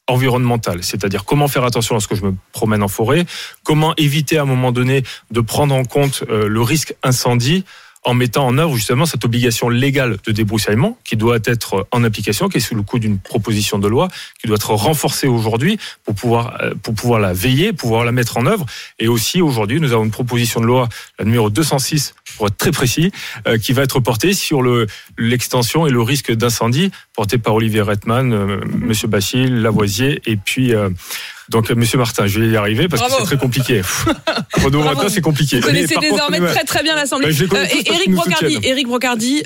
[0.08, 3.26] environnementale, c'est-à-dire comment faire attention lorsque je me promène en forêt,
[3.64, 7.64] comment éviter à un moment donné de prendre en compte euh, le risque incendie
[8.06, 12.48] en mettant en œuvre justement cette obligation légale de débroussaillement qui doit être en application,
[12.48, 14.08] qui est sous le coup d'une proposition de loi,
[14.40, 18.36] qui doit être renforcée aujourd'hui pour pouvoir euh, pour pouvoir la veiller, pouvoir la mettre
[18.36, 18.64] en œuvre.
[19.00, 20.88] Et aussi aujourd'hui, nous avons une proposition de loi,
[21.18, 23.12] la numéro 206 pour être très précis,
[23.46, 24.86] euh, qui va être portée sur le
[25.18, 30.74] l'extension et le risque d'incendie porté par Olivier Rettman, euh, Monsieur Bachil, Lavoisier et puis
[30.74, 30.90] euh,
[31.48, 32.26] donc euh, Monsieur Martin.
[32.26, 33.16] Je vais y arriver parce Bravo.
[33.16, 33.82] que c'est très compliqué.
[34.62, 34.82] Renaud.
[34.84, 35.60] Martin, c'est compliqué.
[35.60, 37.32] Vous connaissez contre, désormais très très bien l'Assemblée.
[37.32, 38.58] Bah, Euh, qu'ils Éric nous Brocardi.
[38.62, 39.42] Éric Brocardi,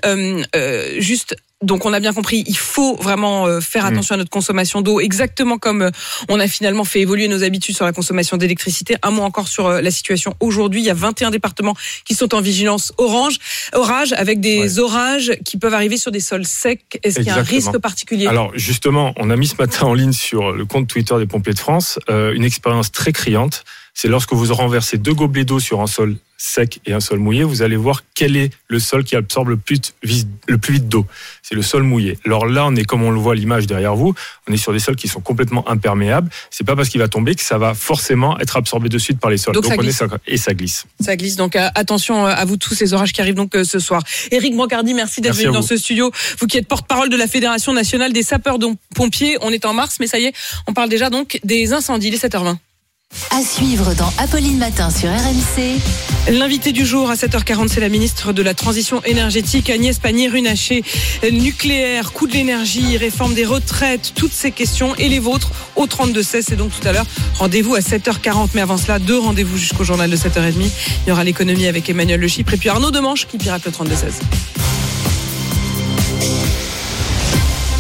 [0.99, 1.37] juste.
[1.63, 3.89] Donc on a bien compris, il faut vraiment euh, faire Mm.
[3.89, 5.91] attention à notre consommation d'eau, exactement comme euh,
[6.31, 8.97] on a finalement fait évoluer nos habitudes sur la consommation d'électricité.
[9.03, 10.81] Un mot encore sur euh, la situation aujourd'hui.
[10.81, 11.75] Il y a 21 départements
[12.07, 13.37] qui sont en vigilance orange,
[13.75, 16.81] orage, avec des orages qui peuvent arriver sur des sols secs.
[17.03, 18.27] Est-ce qu'il y a un risque particulier?
[18.27, 21.53] Alors justement, on a mis ce matin en ligne sur le compte Twitter des pompiers
[21.53, 23.65] de France euh, une expérience très criante.
[23.95, 27.45] C'est lorsque vous renversez deux gobelets d'eau sur un sol sec et un sol mouillé,
[27.45, 30.89] vous allez voir quel est le sol qui absorbe le plus, vite- le plus vite
[30.89, 31.05] d'eau.
[31.43, 32.19] C'est le sol mouillé.
[32.25, 34.15] Alors là, on est comme on le voit l'image derrière vous,
[34.49, 36.31] on est sur des sols qui sont complètement imperméables.
[36.51, 39.31] C'est pas parce qu'il va tomber que ça va forcément être absorbé de suite par
[39.31, 39.53] les sols.
[39.53, 40.03] Donc ça on est glisse.
[40.27, 40.87] et ça glisse.
[41.01, 43.65] Ça glisse, donc euh, attention euh, à vous tous ces orages qui arrivent donc euh,
[43.65, 44.03] ce soir.
[44.31, 46.11] Éric Brocardi, merci d'être venu dans ce studio.
[46.39, 50.07] Vous qui êtes porte-parole de la Fédération nationale des sapeurs-pompiers, on est en mars, mais
[50.07, 50.33] ça y est,
[50.67, 52.57] on parle déjà donc des incendies, les 7h20.
[53.33, 55.79] À suivre dans Apolline Matin sur RMC.
[56.33, 60.83] L'invité du jour à 7h40, c'est la ministre de la Transition énergétique, Agnès Pannier-Runacher.
[61.31, 66.43] Nucléaire, coût de l'énergie, réforme des retraites, toutes ces questions et les vôtres au 32-16.
[66.49, 67.07] C'est donc tout à l'heure.
[67.35, 68.51] Rendez-vous à 7h40.
[68.55, 70.55] Mais avant cela, deux rendez-vous jusqu'au journal de 7h30.
[71.07, 73.71] Il y aura l'économie avec Emmanuel Le Chypre et puis Arnaud Demanche qui pirate le
[73.71, 74.21] 32-16.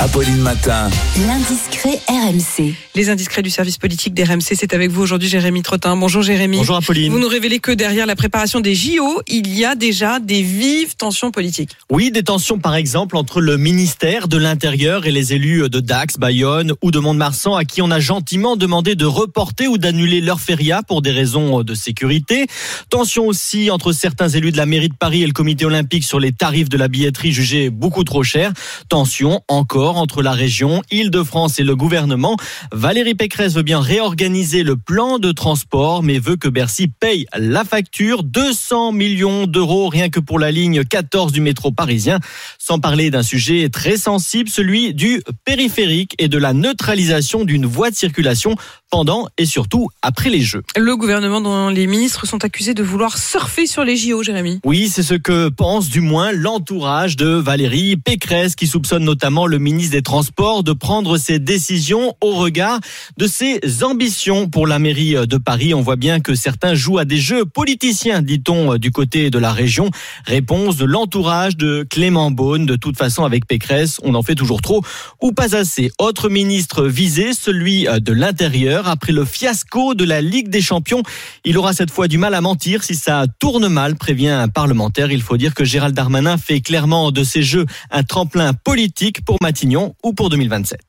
[0.02, 0.88] Apolline Matin.
[1.26, 2.72] L'indiscret RMC.
[2.94, 5.94] Les indiscrets du service politique d'RMC, c'est avec vous aujourd'hui Jérémy Trottin.
[5.94, 6.56] Bonjour Jérémy.
[6.56, 7.12] Bonjour Apolline.
[7.12, 10.96] Vous nous révélez que derrière la préparation des JO, il y a déjà des vives
[10.96, 11.72] tensions politiques.
[11.90, 16.16] Oui, des tensions par exemple entre le ministère de l'Intérieur et les élus de Dax,
[16.16, 20.40] Bayonne ou de Mont-de-Marsan à qui on a gentiment demandé de reporter ou d'annuler leur
[20.40, 22.46] feria pour des raisons de sécurité.
[22.88, 26.20] Tension aussi entre certains élus de la mairie de Paris et le comité olympique sur
[26.20, 28.54] les tarifs de la billetterie jugés beaucoup trop chers.
[28.88, 32.37] Tension encore accord entre la région, Île-de-France et le gouvernement.
[32.72, 37.64] Valérie Pécresse veut bien réorganiser le plan de transport, mais veut que Bercy paye la
[37.64, 38.22] facture.
[38.22, 42.20] 200 millions d'euros rien que pour la ligne 14 du métro parisien.
[42.59, 47.90] Sans parler d'un sujet très sensible, celui du périphérique et de la neutralisation d'une voie
[47.90, 48.55] de circulation
[48.90, 50.62] pendant et surtout après les Jeux.
[50.76, 54.61] Le gouvernement dont les ministres sont accusés de vouloir surfer sur les JO, Jérémy.
[54.64, 59.59] Oui, c'est ce que pense du moins l'entourage de Valérie Pécresse qui soupçonne notamment le
[59.59, 62.80] ministre des Transports de prendre ses décisions au regard
[63.16, 65.72] de ses ambitions pour la mairie de Paris.
[65.72, 69.52] On voit bien que certains jouent à des jeux politiciens, dit-on du côté de la
[69.52, 69.90] région.
[70.26, 72.66] Réponse de l'entourage de Clément Beaune.
[72.66, 74.82] De toute façon, avec Pécresse, on en fait toujours trop
[75.22, 75.90] ou pas assez.
[75.98, 78.88] Autre ministre visé, celui de l'Intérieur.
[78.88, 81.02] Après le fiasco de la Ligue des Champions,
[81.44, 85.12] il aura cette fois du mal à mentir si ça tourne mal, prévient un parlementaire.
[85.12, 89.36] Il faut dire que Gérald Darmanin fait clairement de ces jeux un tremplin politique pour
[89.40, 90.80] Matignon ou pour 2027.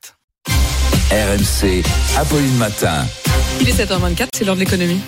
[1.10, 1.82] RMC,
[2.16, 3.06] Apolline Matin.
[3.60, 5.00] Il est 7h24, c'est l'heure de l'économie.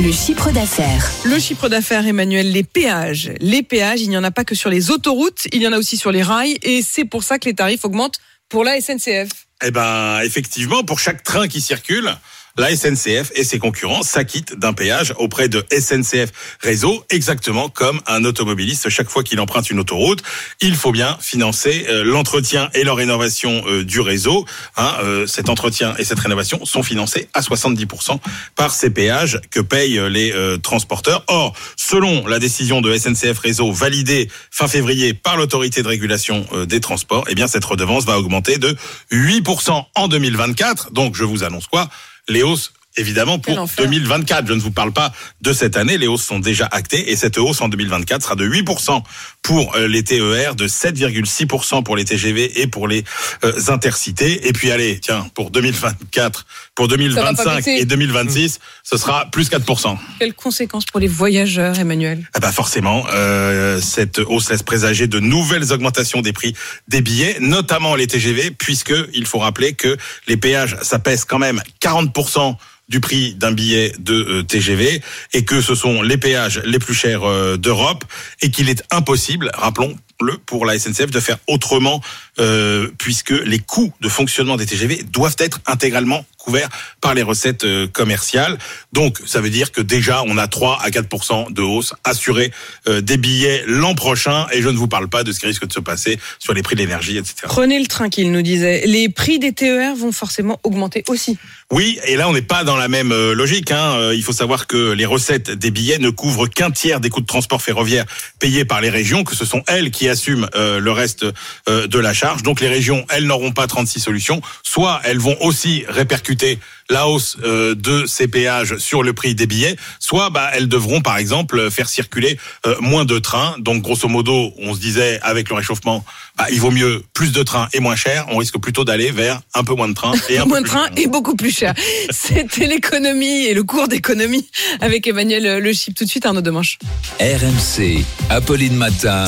[0.00, 1.10] Le chiffre d'affaires.
[1.24, 3.32] Le chiffre d'affaires, Emmanuel, les péages.
[3.40, 5.78] Les péages, il n'y en a pas que sur les autoroutes, il y en a
[5.78, 9.28] aussi sur les rails, et c'est pour ça que les tarifs augmentent pour la SNCF.
[9.64, 12.16] Eh ben, effectivement, pour chaque train qui circule,
[12.56, 18.24] la SNCF et ses concurrents s'acquittent d'un péage auprès de SNCF Réseau, exactement comme un
[18.24, 18.88] automobiliste.
[18.88, 20.22] Chaque fois qu'il emprunte une autoroute,
[20.60, 24.44] il faut bien financer euh, l'entretien et la rénovation euh, du réseau.
[24.76, 28.18] Hein, euh, cet entretien et cette rénovation sont financés à 70%
[28.54, 31.24] par ces péages que payent les transporteurs.
[31.28, 36.80] Or, selon la décision de SNCF Réseau validée fin février par l'autorité de régulation des
[36.80, 38.76] transports, eh bien cette redevance va augmenter de
[39.10, 40.92] 8% en 2024.
[40.92, 41.88] Donc, je vous annonce quoi?
[42.28, 44.46] Les hausses évidemment pour 2024.
[44.46, 47.38] Je ne vous parle pas de cette année, les hausses sont déjà actées et cette
[47.38, 49.02] hausse en 2024 sera de 8%
[49.42, 53.04] pour euh, les TER, de 7,6% pour les TGV et pour les
[53.44, 54.48] euh, intercités.
[54.48, 59.98] Et puis allez, tiens, pour 2024, pour 2025 et 2026, ce sera plus 4%.
[60.18, 62.28] Quelles conséquences pour les voyageurs, Emmanuel?
[62.34, 66.54] Ah bah Forcément, euh, cette hausse laisse présager de nouvelles augmentations des prix
[66.88, 69.96] des billets, notamment les TGV, puisque il faut rappeler que
[70.28, 72.56] les péages, ça pèse quand même 40%
[72.92, 75.00] du prix d'un billet de euh, TGV
[75.32, 78.04] et que ce sont les péages les plus chers euh, d'Europe
[78.42, 82.00] et qu'il est impossible, rappelons, le pour la SNCF de faire autrement
[82.40, 86.70] euh, puisque les coûts de fonctionnement des TGV doivent être intégralement couverts
[87.02, 88.58] par les recettes euh, commerciales.
[88.92, 92.50] Donc ça veut dire que déjà on a 3 à 4% de hausse assurée
[92.88, 95.66] euh, des billets l'an prochain et je ne vous parle pas de ce qui risque
[95.66, 97.34] de se passer sur les prix de l'énergie, etc.
[97.44, 98.86] Prenez le train qu'il nous disait.
[98.86, 101.36] Les prix des TER vont forcément augmenter aussi.
[101.70, 103.70] Oui, et là on n'est pas dans la même logique.
[103.70, 104.12] Hein.
[104.12, 107.26] Il faut savoir que les recettes des billets ne couvrent qu'un tiers des coûts de
[107.26, 108.06] transport ferroviaire
[108.38, 111.26] payés par les régions, que ce sont elles qui assument le reste
[111.66, 112.42] de la charge.
[112.44, 114.40] Donc les régions, elles n'auront pas 36 solutions.
[114.62, 116.60] Soit elles vont aussi répercuter
[116.92, 121.00] la hausse euh, de ces péages sur le prix des billets, soit bah, elles devront
[121.00, 123.56] par exemple faire circuler euh, moins de trains.
[123.58, 126.04] Donc grosso modo, on se disait avec le réchauffement,
[126.36, 128.26] bah, il vaut mieux plus de trains et moins cher.
[128.28, 130.68] On risque plutôt d'aller vers un peu moins de trains et un moins peu de
[130.68, 131.74] trains et beaucoup plus cher.
[132.10, 134.48] C'était l'économie et le cours d'économie
[134.80, 135.94] avec Emmanuel Le Chip.
[135.94, 136.78] Tout de suite Arnaud Demanche.
[137.20, 139.26] RMC, Apolline Matin.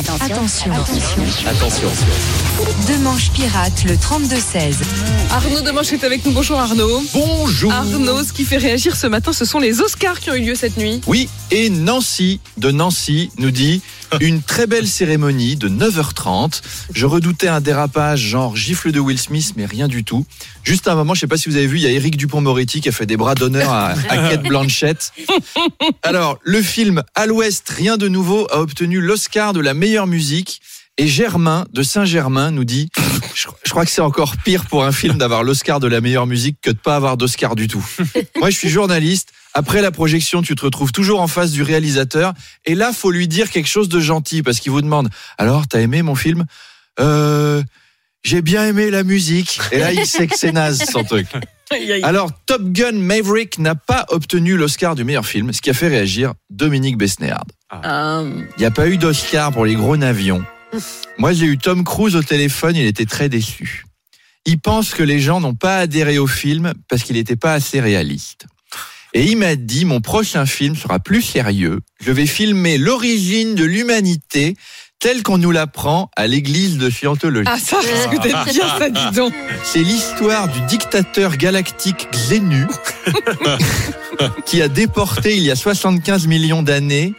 [0.00, 0.72] Attention.
[1.46, 1.88] Attention.
[2.88, 4.76] Demanche pirate, le 32-16.
[5.30, 6.32] Arnaud Demanche est avec nous.
[6.32, 7.02] Bonjour Arnaud.
[7.12, 7.70] Bonjour.
[7.70, 10.54] Arnaud, ce qui fait réagir ce matin, ce sont les Oscars qui ont eu lieu
[10.54, 11.02] cette nuit.
[11.06, 13.82] Oui, et Nancy de Nancy nous dit
[14.20, 16.62] une très belle cérémonie de 9h30.
[16.92, 20.26] Je redoutais un dérapage genre gifle de Will Smith, mais rien du tout.
[20.62, 22.80] Juste un moment, je sais pas si vous avez vu, il y a Eric Dupont-Moretti
[22.80, 25.12] qui a fait des bras d'honneur à, à Kate Blanchett.
[26.02, 30.60] Alors, le film À l'Ouest, rien de nouveau, a obtenu l'Oscar de la meilleure musique.
[30.98, 32.90] Et Germain de Saint-Germain nous dit,
[33.34, 36.26] je, je crois que c'est encore pire pour un film d'avoir l'Oscar de la meilleure
[36.26, 37.84] musique que de pas avoir d'Oscar du tout.
[38.36, 39.30] Moi, je suis journaliste.
[39.54, 42.34] Après la projection, tu te retrouves toujours en face du réalisateur.
[42.64, 45.08] Et là, faut lui dire quelque chose de gentil parce qu'il vous demande,
[45.38, 46.44] alors, t'as aimé mon film?
[47.00, 47.62] Euh,
[48.22, 49.58] j'ai bien aimé la musique.
[49.72, 51.26] Et là, il sait que c'est naze, son truc.
[52.02, 55.86] Alors, Top Gun Maverick n'a pas obtenu l'Oscar du meilleur film, ce qui a fait
[55.86, 57.44] réagir Dominique Besnéard.
[57.84, 60.44] Euh, Il n'y a pas eu d'Oscar pour les gros navions.
[61.18, 63.84] Moi, j'ai eu Tom Cruise au téléphone, il était très déçu.
[64.46, 67.80] Il pense que les gens n'ont pas adhéré au film parce qu'il n'était pas assez
[67.80, 68.46] réaliste.
[69.12, 71.80] Et il m'a dit, mon prochain film sera plus sérieux.
[72.00, 74.56] Je vais filmer l'origine de l'humanité
[75.00, 77.48] telle qu'on nous l'apprend à l'église de Scientologie.
[77.50, 79.32] Ah, ça risque d'être bien, ça, dis donc.
[79.64, 82.66] C'est l'histoire du dictateur galactique Xenu
[84.44, 87.14] qui a déporté il y a 75 millions d'années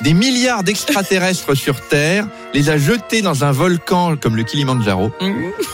[0.00, 5.12] des milliards d'extraterrestres sur Terre, les a jetés dans un volcan comme le Kilimandjaro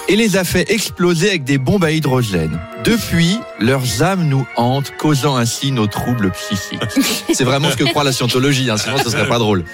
[0.09, 2.59] et les a fait exploser avec des bombes à hydrogène.
[2.85, 6.81] Depuis, leurs âmes nous hantent, causant ainsi nos troubles psychiques.
[7.33, 9.65] C'est vraiment ce que croit la scientologie, hein, sinon ce serait pas drôle.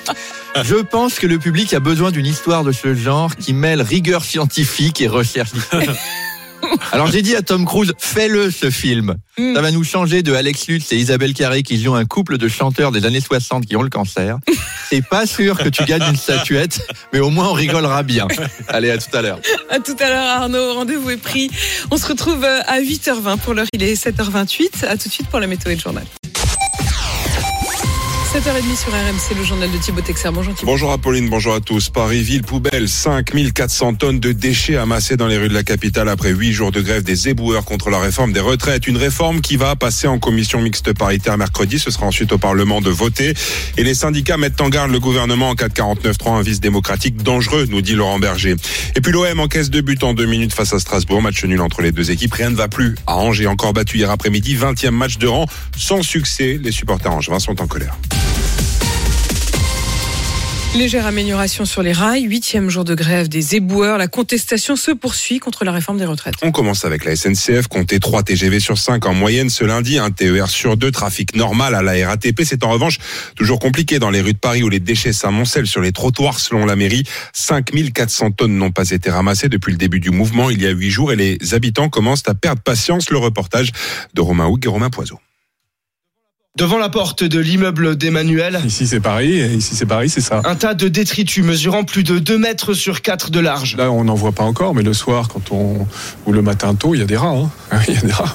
[0.63, 4.25] Je pense que le public a besoin d'une histoire de ce genre qui mêle rigueur
[4.25, 5.51] scientifique et recherche.
[6.93, 9.17] Alors j'ai dit à Tom Cruise, fais-le ce film.
[9.37, 12.49] Ça va nous changer de Alex Lutz et Isabelle Carré qui jouent un couple de
[12.49, 14.39] chanteurs des années 60 qui ont le cancer.
[14.91, 16.81] C'est pas sûr que tu gagnes une statuette,
[17.13, 18.27] mais au moins on rigolera bien.
[18.69, 19.39] Allez, à tout à l'heure.
[19.71, 21.51] À tout à l'heure Arnaud, rendez-vous est pris.
[21.91, 24.87] On se retrouve euh, à 8h20 pour l'heure, il est 7h28.
[24.87, 26.05] À tout de suite pour la météo et le journal.
[28.39, 30.01] 7h30 sur RMC, le journal de Thibaut.
[30.33, 30.71] Bonjour Thibaut.
[30.71, 31.89] Bonjour Apolline, bonjour à tous.
[31.89, 36.31] Paris, ville poubelle, 5400 tonnes de déchets amassés dans les rues de la capitale après
[36.31, 38.87] 8 jours de grève des éboueurs contre la réforme des retraites.
[38.87, 41.81] Une réforme qui va passer en commission mixte paritaire mercredi.
[41.81, 43.35] Ce sera ensuite au Parlement de voter.
[43.77, 47.21] Et les syndicats mettent en garde le gouvernement en cas de 49-3, un vice démocratique
[47.21, 48.55] dangereux, nous dit Laurent Berger.
[48.95, 51.23] Et puis l'OM encaisse deux buts en deux minutes face à Strasbourg.
[51.23, 52.35] Match nul entre les deux équipes.
[52.35, 52.95] Rien ne va plus.
[53.09, 54.55] À Angers, encore battu hier après-midi.
[54.55, 55.47] 20e match de rang.
[55.77, 57.99] Sans succès, les supporters angevins sont en colère.
[60.77, 63.99] Légère amélioration sur les rails, huitième jour de grève des éboueurs.
[63.99, 66.35] La contestation se poursuit contre la réforme des retraites.
[66.43, 70.11] On commence avec la SNCF, compter 3 TGV sur 5 en moyenne ce lundi, un
[70.11, 72.43] TER sur 2, trafic normal à la RATP.
[72.45, 72.99] C'est en revanche
[73.35, 76.65] toujours compliqué dans les rues de Paris où les déchets s'amoncellent sur les trottoirs selon
[76.65, 77.03] la mairie.
[77.33, 80.91] 5400 tonnes n'ont pas été ramassées depuis le début du mouvement il y a 8
[80.91, 83.11] jours et les habitants commencent à perdre patience.
[83.11, 83.73] Le reportage
[84.15, 85.19] de Romain Houg et Romain Poiseau.
[86.59, 88.61] Devant la porte de l'immeuble d'Emmanuel.
[88.67, 90.43] Ici c'est Paris, et ici c'est Paris, c'est ça.
[90.45, 93.77] Un tas de détritus mesurant plus de 2 mètres sur 4 de large.
[93.77, 95.87] Là on n'en voit pas encore, mais le soir quand on
[96.27, 97.37] ou le matin tôt, il y a des rats.
[97.71, 97.79] Hein.
[97.87, 98.33] Il y a des rats.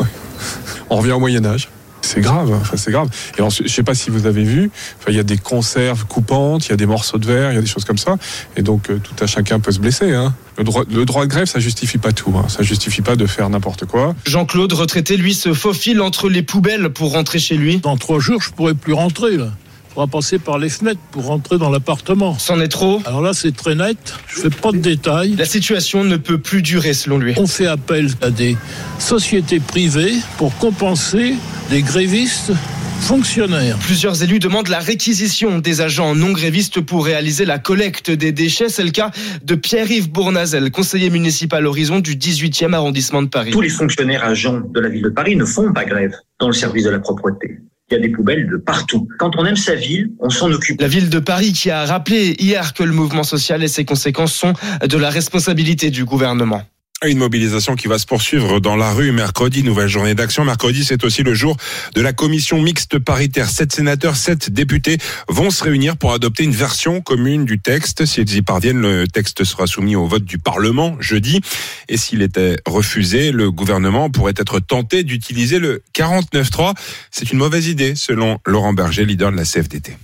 [0.89, 1.67] On revient au Moyen Âge.
[2.03, 3.09] C'est grave, enfin c'est grave.
[3.37, 6.05] Et ensuite, je sais pas si vous avez vu, enfin, il y a des conserves
[6.05, 8.17] coupantes, il y a des morceaux de verre, il y a des choses comme ça.
[8.57, 10.13] Et donc euh, tout à chacun peut se blesser.
[10.13, 10.35] Hein.
[10.57, 12.33] Le, droit, le droit de grève, ça justifie pas tout.
[12.37, 12.49] Hein.
[12.49, 14.15] Ça justifie pas de faire n'importe quoi.
[14.25, 17.77] Jean-Claude, retraité, lui, se faufile entre les poubelles pour rentrer chez lui.
[17.77, 19.51] Dans trois jours, je pourrais plus rentrer là.
[19.95, 22.37] On va passer par les fenêtres pour rentrer dans l'appartement.
[22.39, 24.15] C'en est trop Alors là, c'est très net.
[24.27, 25.35] Je fais pas de détails.
[25.35, 27.33] La situation ne peut plus durer selon lui.
[27.37, 28.57] On fait appel à des
[28.97, 31.35] sociétés privées pour compenser
[31.69, 32.53] des grévistes
[33.01, 33.77] fonctionnaires.
[33.79, 38.69] Plusieurs élus demandent la réquisition des agents non grévistes pour réaliser la collecte des déchets.
[38.69, 39.11] C'est le cas
[39.43, 43.51] de Pierre-Yves Bournazel, conseiller municipal Horizon du 18e arrondissement de Paris.
[43.51, 46.53] Tous les fonctionnaires agents de la ville de Paris ne font pas grève dans le
[46.53, 47.59] service de la propreté.
[47.93, 49.07] Il y a des poubelles de partout.
[49.19, 50.81] Quand on aime sa ville, on s'en occupe.
[50.81, 54.33] La ville de Paris qui a rappelé hier que le mouvement social et ses conséquences
[54.33, 54.53] sont
[54.83, 56.63] de la responsabilité du gouvernement.
[57.05, 60.45] Une mobilisation qui va se poursuivre dans la rue mercredi, nouvelle journée d'action.
[60.45, 61.57] Mercredi, c'est aussi le jour
[61.95, 63.49] de la commission mixte paritaire.
[63.49, 68.05] Sept sénateurs, sept députés vont se réunir pour adopter une version commune du texte.
[68.05, 71.41] Si ils y parviennent, le texte sera soumis au vote du Parlement jeudi.
[71.89, 76.73] Et s'il était refusé, le gouvernement pourrait être tenté d'utiliser le 49.3.
[77.11, 79.97] C'est une mauvaise idée, selon Laurent Berger, leader de la CFDT.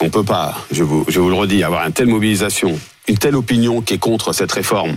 [0.00, 3.92] On peut pas, je vous le redis, avoir une telle mobilisation, une telle opinion qui
[3.92, 4.96] est contre cette réforme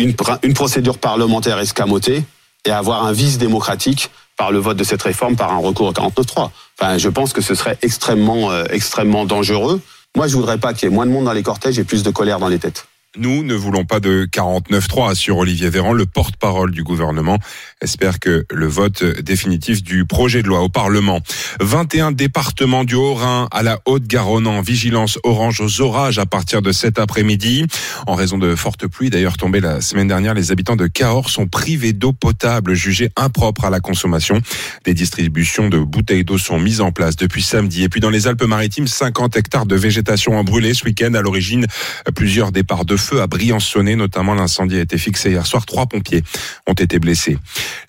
[0.00, 2.24] une, procédure parlementaire escamotée
[2.64, 5.92] et avoir un vice démocratique par le vote de cette réforme par un recours au
[5.92, 6.50] 49.3.
[6.78, 9.80] Enfin, je pense que ce serait extrêmement, euh, extrêmement dangereux.
[10.16, 12.02] Moi, je voudrais pas qu'il y ait moins de monde dans les cortèges et plus
[12.02, 12.86] de colère dans les têtes.
[13.16, 17.40] Nous ne voulons pas de 49-3, assure Olivier Véran, le porte-parole du gouvernement.
[17.80, 21.18] Espère que le vote définitif du projet de loi au Parlement.
[21.58, 26.70] 21 départements du Haut-Rhin à la Haute-Garonne en vigilance orange aux orages à partir de
[26.70, 27.66] cet après-midi.
[28.06, 31.48] En raison de fortes pluies d'ailleurs tombées la semaine dernière, les habitants de Cahors sont
[31.48, 34.40] privés d'eau potable jugée impropre à la consommation.
[34.84, 37.82] Des distributions de bouteilles d'eau sont mises en place depuis samedi.
[37.82, 41.12] Et puis dans les Alpes-Maritimes, 50 hectares de végétation ont brûlé ce week-end.
[41.14, 41.66] À l'origine,
[42.14, 45.66] plusieurs départs de feu à Briançonnet, notamment l'incendie a été fixé hier soir.
[45.66, 46.22] Trois pompiers
[46.66, 47.38] ont été blessés.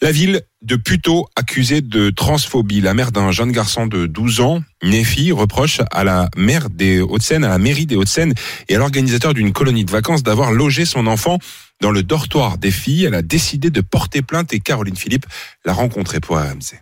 [0.01, 2.81] La ville de Puteaux accusée de transphobie.
[2.81, 7.43] La mère d'un jeune garçon de 12 ans, Néfi, reproche à la maire des Hauts-de-Seine,
[7.43, 8.33] à la mairie des Hauts-de-Seine
[8.69, 11.39] et à l'organisateur d'une colonie de vacances d'avoir logé son enfant
[11.81, 13.05] dans le dortoir des filles.
[13.05, 15.25] Elle a décidé de porter plainte et Caroline Philippe
[15.65, 16.79] l'a rencontrée pour RMC.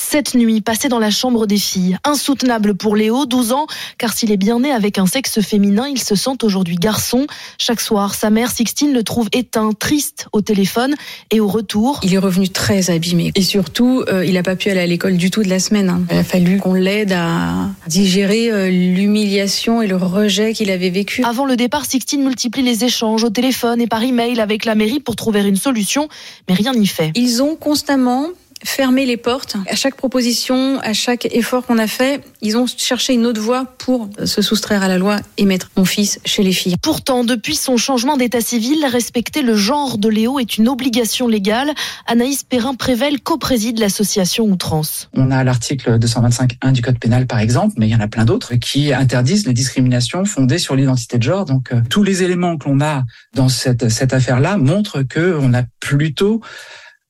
[0.00, 1.98] Cette nuit passée dans la chambre des filles.
[2.04, 3.66] Insoutenable pour Léo, 12 ans,
[3.98, 7.26] car s'il est bien né avec un sexe féminin, il se sent aujourd'hui garçon.
[7.58, 10.94] Chaque soir, sa mère, Sixtine, le trouve éteint, triste au téléphone
[11.32, 11.98] et au retour.
[12.04, 13.32] Il est revenu très abîmé.
[13.34, 15.90] Et surtout, euh, il n'a pas pu aller à l'école du tout de la semaine.
[15.90, 16.02] hein.
[16.10, 21.24] Il a fallu qu'on l'aide à digérer euh, l'humiliation et le rejet qu'il avait vécu.
[21.24, 25.00] Avant le départ, Sixtine multiplie les échanges au téléphone et par email avec la mairie
[25.00, 26.08] pour trouver une solution,
[26.48, 27.10] mais rien n'y fait.
[27.16, 28.28] Ils ont constamment
[28.64, 29.56] fermé les portes.
[29.66, 33.64] À chaque proposition, à chaque effort qu'on a fait, ils ont cherché une autre voie
[33.78, 36.76] pour se soustraire à la loi et mettre mon fils chez les filles.
[36.82, 41.72] Pourtant, depuis son changement d'état civil, respecter le genre de Léo est une obligation légale.
[42.06, 45.08] Anaïs Perrin-Prével co-préside l'association Outrance.
[45.14, 48.24] On a l'article 225.1 du Code pénal, par exemple, mais il y en a plein
[48.24, 51.44] d'autres qui interdisent les discriminations fondées sur l'identité de genre.
[51.44, 55.62] Donc, euh, tous les éléments que l'on a dans cette, cette affaire-là montrent qu'on a
[55.80, 56.40] plutôt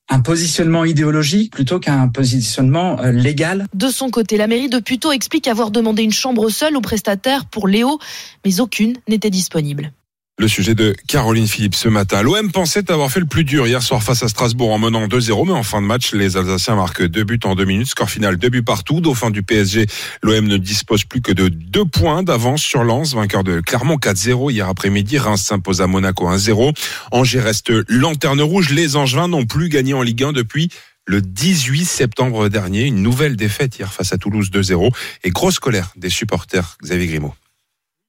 [0.09, 3.67] un positionnement idéologique plutôt qu'un positionnement euh, légal.
[3.73, 7.45] De son côté, la mairie de Puteaux explique avoir demandé une chambre seule aux prestataires
[7.45, 7.99] pour Léo,
[8.45, 9.91] mais aucune n'était disponible.
[10.39, 12.21] Le sujet de Caroline Philippe ce matin.
[12.21, 15.47] L'OM pensait avoir fait le plus dur hier soir face à Strasbourg en menant 2-0,
[15.47, 17.89] mais en fin de match, les Alsaciens marquent deux buts en deux minutes.
[17.89, 19.01] Score final, deux buts partout.
[19.01, 19.87] Dauphin du PSG,
[20.23, 24.49] l'OM ne dispose plus que de deux points d'avance sur Lens, vainqueur de Clermont 4-0
[24.49, 25.17] hier après-midi.
[25.17, 26.73] Reims s'impose à Monaco 1-0.
[27.11, 28.69] Angers reste lanterne rouge.
[28.69, 30.69] Les Angevins n'ont plus gagné en Ligue 1 depuis
[31.05, 32.83] le 18 septembre dernier.
[32.83, 34.89] Une nouvelle défaite hier face à Toulouse 2-0
[35.25, 36.77] et grosse colère des supporters.
[36.81, 37.33] Xavier Grimaud.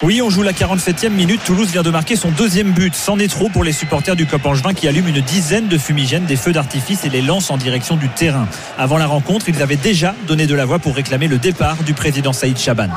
[0.02, 1.42] Oui, on joue la 47e minute.
[1.44, 2.94] Toulouse vient de marquer son deuxième but.
[2.94, 6.24] C'en est trop pour les supporters du Cop Angevin qui allument une dizaine de fumigènes,
[6.24, 8.48] des feux d'artifice et les lancent en direction du terrain.
[8.78, 11.92] Avant la rencontre, ils avaient déjà donné de la voix pour réclamer le départ du
[11.92, 12.88] président Saïd Chaban.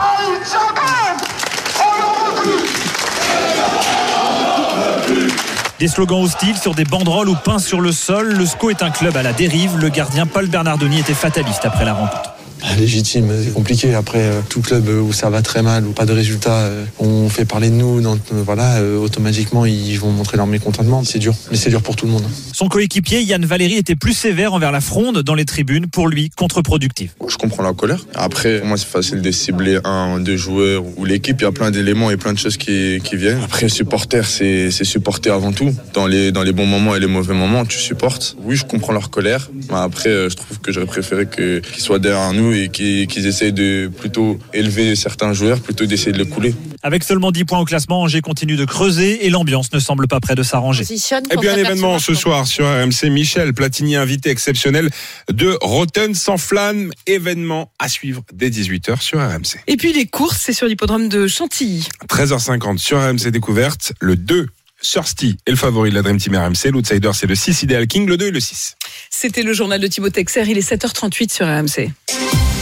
[5.79, 8.33] Des slogans hostiles sur des banderoles ou peints sur le sol.
[8.33, 9.77] Le SCO est un club à la dérive.
[9.77, 12.32] Le gardien Paul Bernardoni était fataliste après la rencontre.
[12.79, 13.93] Légitime, c'est compliqué.
[13.93, 17.29] Après, euh, tout club où ça va très mal ou pas de résultats, euh, on
[17.29, 18.01] fait parler de nous.
[18.01, 21.03] Donc, euh, voilà, automatiquement, ils vont montrer leur mécontentement.
[21.03, 22.23] C'est dur, mais c'est dur pour tout le monde.
[22.51, 26.29] Son coéquipier Yann Valéry était plus sévère envers la fronde dans les tribunes, pour lui
[26.29, 27.11] contre-productif.
[27.27, 28.05] Je comprends la colère.
[28.15, 31.37] Après, pour moi, c'est facile de cibler un, deux joueurs ou l'équipe.
[31.39, 33.41] Il y a plein d'éléments et plein de choses qui, qui viennent.
[33.43, 35.73] Après, supporter, c'est supporter avant tout.
[35.93, 38.35] Dans les, dans les bons moments et les mauvais moments, tu supportes.
[38.43, 39.49] Oui, je comprends leur colère.
[39.69, 43.91] Mais après, je trouve que j'aurais préféré qu'ils soient derrière nous et qu'ils essayent de
[43.95, 46.53] plutôt élever certains joueurs plutôt d'essayer de le couler.
[46.81, 50.19] Avec seulement 10 points au classement, Angers continue de creuser et l'ambiance ne semble pas
[50.19, 50.83] près de s'arranger.
[50.83, 53.09] Et puis un événement ce soir sur RMC.
[53.09, 54.89] Michel Platini, invité exceptionnel
[55.31, 56.91] de Rotten sans flamme.
[57.07, 59.59] Événement à suivre dès 18h sur RMC.
[59.67, 61.87] Et puis les courses, c'est sur l'hippodrome de Chantilly.
[62.09, 63.93] 13h50 sur RMC Découverte.
[63.99, 64.47] Le 2
[64.83, 66.71] Sursti est le favori de la Dream Team RMC.
[66.71, 68.75] L'outsider, c'est le 6 Ideal King, le 2 et le 6.
[69.09, 70.43] C'était le journal de Thibaut Texer.
[70.47, 72.52] Il est 7h38 sur RMC.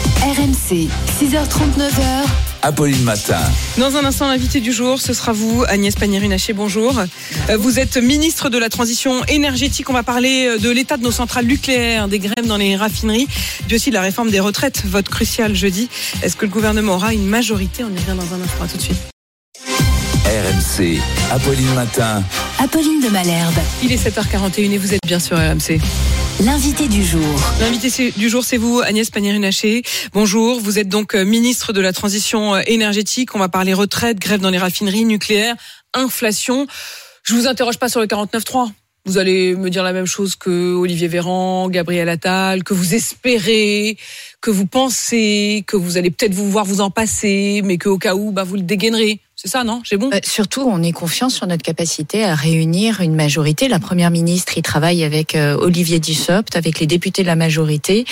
[0.41, 0.87] RMC,
[1.19, 2.25] 6h39h.
[2.63, 3.37] Apolline Matin.
[3.77, 6.53] Dans un instant, l'invité du jour, ce sera vous, Agnès Pannier-Runacher.
[6.53, 6.99] Bonjour.
[7.49, 9.87] Euh, Vous êtes ministre de la Transition énergétique.
[9.91, 13.27] On va parler euh, de l'état de nos centrales nucléaires, des grèves dans les raffineries,
[13.67, 15.89] puis aussi de la réforme des retraites, vote crucial jeudi.
[16.23, 17.83] Est-ce que le gouvernement aura une majorité?
[17.83, 18.63] On y revient dans un instant.
[18.63, 18.97] À tout de suite.
[20.25, 20.99] RMC,
[21.31, 22.23] Apolline Matin.
[22.57, 23.53] Apolline de Malherbe.
[23.83, 25.79] Il est 7h41 et vous êtes bien sur RMC.
[26.43, 27.21] L'invité du jour.
[27.59, 29.83] L'invité du jour, c'est vous, Agnès Pannier-Runacher.
[30.11, 33.35] Bonjour, vous êtes donc euh, ministre de la Transition euh, énergétique.
[33.35, 35.55] On va parler retraite, grève dans les raffineries, nucléaire,
[35.93, 36.65] inflation.
[37.21, 38.71] Je vous interroge pas sur le 49.3.
[39.05, 43.97] Vous allez me dire la même chose que Olivier Véran, Gabriel Attal, que vous espérez,
[44.41, 48.15] que vous pensez, que vous allez peut-être vous voir vous en passer, mais qu'au cas
[48.15, 49.19] où, bah, vous le dégainerez.
[49.41, 49.81] C'est ça, non?
[49.83, 50.11] J'ai bon?
[50.13, 53.69] Euh, Surtout, on est confiant sur notre capacité à réunir une majorité.
[53.69, 58.05] La première ministre, il travaille avec euh, Olivier Dussopt, avec les députés de la majorité.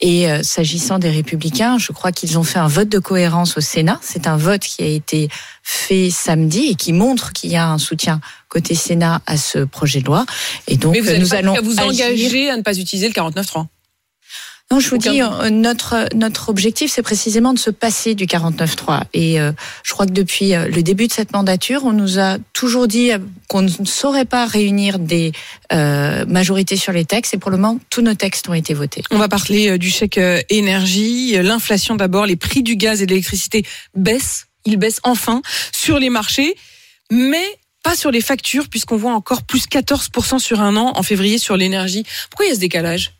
[0.00, 3.60] Et euh, s'agissant des Républicains, je crois qu'ils ont fait un vote de cohérence au
[3.60, 3.98] Sénat.
[4.02, 5.28] C'est un vote qui a été
[5.64, 10.00] fait samedi et qui montre qu'il y a un soutien côté Sénat à ce projet
[10.00, 10.26] de loi.
[10.68, 12.06] Et donc, mais vous allez nous pas allons vous agir.
[12.06, 13.66] engager à ne pas utiliser le 49.3.
[14.70, 18.26] Non, je vous Aucun dis, euh, notre notre objectif, c'est précisément de se passer du
[18.26, 19.04] 49.3.
[19.14, 19.52] Et euh,
[19.82, 23.12] je crois que depuis euh, le début de cette mandature, on nous a toujours dit
[23.12, 25.32] euh, qu'on ne saurait pas réunir des
[25.72, 27.32] euh, majorités sur les textes.
[27.32, 29.02] Et pour le moment, tous nos textes ont été votés.
[29.10, 33.64] On va parler du chèque énergie, l'inflation d'abord, les prix du gaz et de l'électricité
[33.94, 35.40] baissent, ils baissent enfin
[35.72, 36.54] sur les marchés,
[37.10, 37.44] mais
[37.82, 41.56] pas sur les factures puisqu'on voit encore plus 14% sur un an en février sur
[41.56, 42.04] l'énergie.
[42.28, 43.17] Pourquoi il y a ce décalage?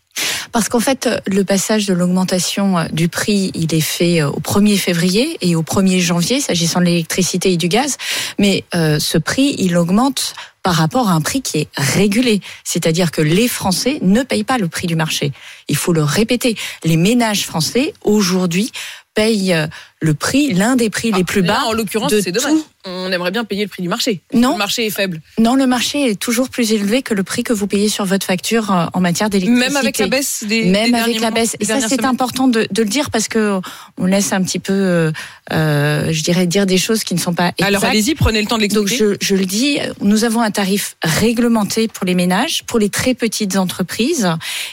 [0.53, 4.41] Parce qu'en fait, le passage de l'augmentation euh, du prix, il est fait euh, au
[4.41, 7.97] 1er février et au 1er janvier, s'agissant de l'électricité et du gaz.
[8.39, 12.41] Mais euh, ce prix, il augmente par rapport à un prix qui est régulé.
[12.65, 15.33] C'est-à-dire que les Français ne payent pas le prix du marché.
[15.69, 16.57] Il faut le répéter.
[16.85, 18.71] Les ménages français, aujourd'hui,
[19.15, 19.67] payent euh,
[20.01, 21.55] le prix, l'un des prix les plus bas.
[21.55, 22.53] Là, en l'occurrence, de c'est dommage.
[22.53, 22.65] tout.
[22.85, 24.21] On aimerait bien payer le prix du marché.
[24.33, 24.53] Non.
[24.53, 25.21] Le marché est faible.
[25.39, 28.25] Non, le marché est toujours plus élevé que le prix que vous payez sur votre
[28.25, 29.67] facture euh, en matière d'électricité.
[29.69, 31.57] Même avec la baisse des Même des avec la baisse.
[31.59, 33.61] Et ça, c'est important de, de le dire parce que
[33.99, 35.11] on laisse un petit peu, euh,
[35.53, 37.63] euh, je dirais, dire des choses qui ne sont pas exactes.
[37.65, 39.17] Alors allez-y, prenez le temps de Donc l'expliquer.
[39.21, 43.13] je, je le dis, nous avons un tarif réglementé pour les ménages, pour les très
[43.13, 44.31] petites entreprises.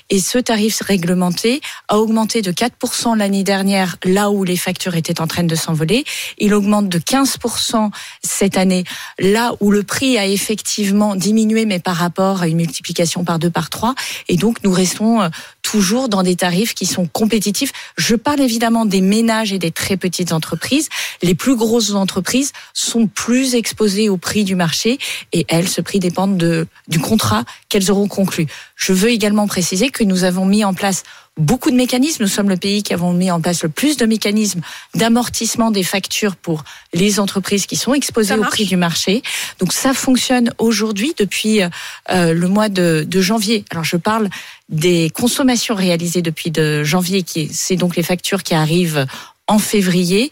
[0.10, 1.60] Et ce tarif réglementé
[1.90, 6.06] a augmenté de 4% l'année dernière, là où les factures étaient en train de s'envoler.
[6.38, 7.92] Il augmente de 15%
[8.24, 8.86] cette année,
[9.20, 13.52] là où le prix a effectivement diminué, mais par rapport à une multiplication par deux,
[13.52, 13.96] par trois.
[14.30, 15.30] Et donc, nous restons euh,
[15.66, 17.74] toujours dans des tarifs qui sont compétitifs.
[17.98, 20.90] Je parle évidemment des ménages et des très petites entreprises.
[21.22, 25.00] Les plus grosses entreprises sont plus exposées au prix du marché
[25.34, 28.48] et elles, ce prix dépend de, du contrat qu'elles auront conclu.
[28.76, 31.04] Je veux également préciser que nous avons mis en place
[31.38, 32.24] beaucoup de mécanismes.
[32.24, 34.62] Nous sommes le pays qui avons mis en place le plus de mécanismes
[34.94, 36.64] d'amortissement des factures pour
[36.94, 39.22] les entreprises qui sont exposées au prix du marché.
[39.60, 43.66] Donc ça fonctionne aujourd'hui depuis euh, le mois de, de janvier.
[43.72, 44.30] Alors je parle
[44.70, 49.06] des consommations réalisées depuis de janvier, qui c'est donc les factures qui arrivent
[49.48, 50.32] en février,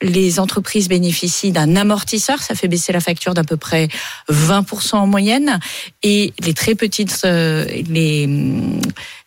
[0.00, 3.88] les entreprises bénéficient d'un amortisseur, ça fait baisser la facture d'à peu près
[4.30, 5.60] 20% en moyenne,
[6.02, 8.28] et les très petites, euh, les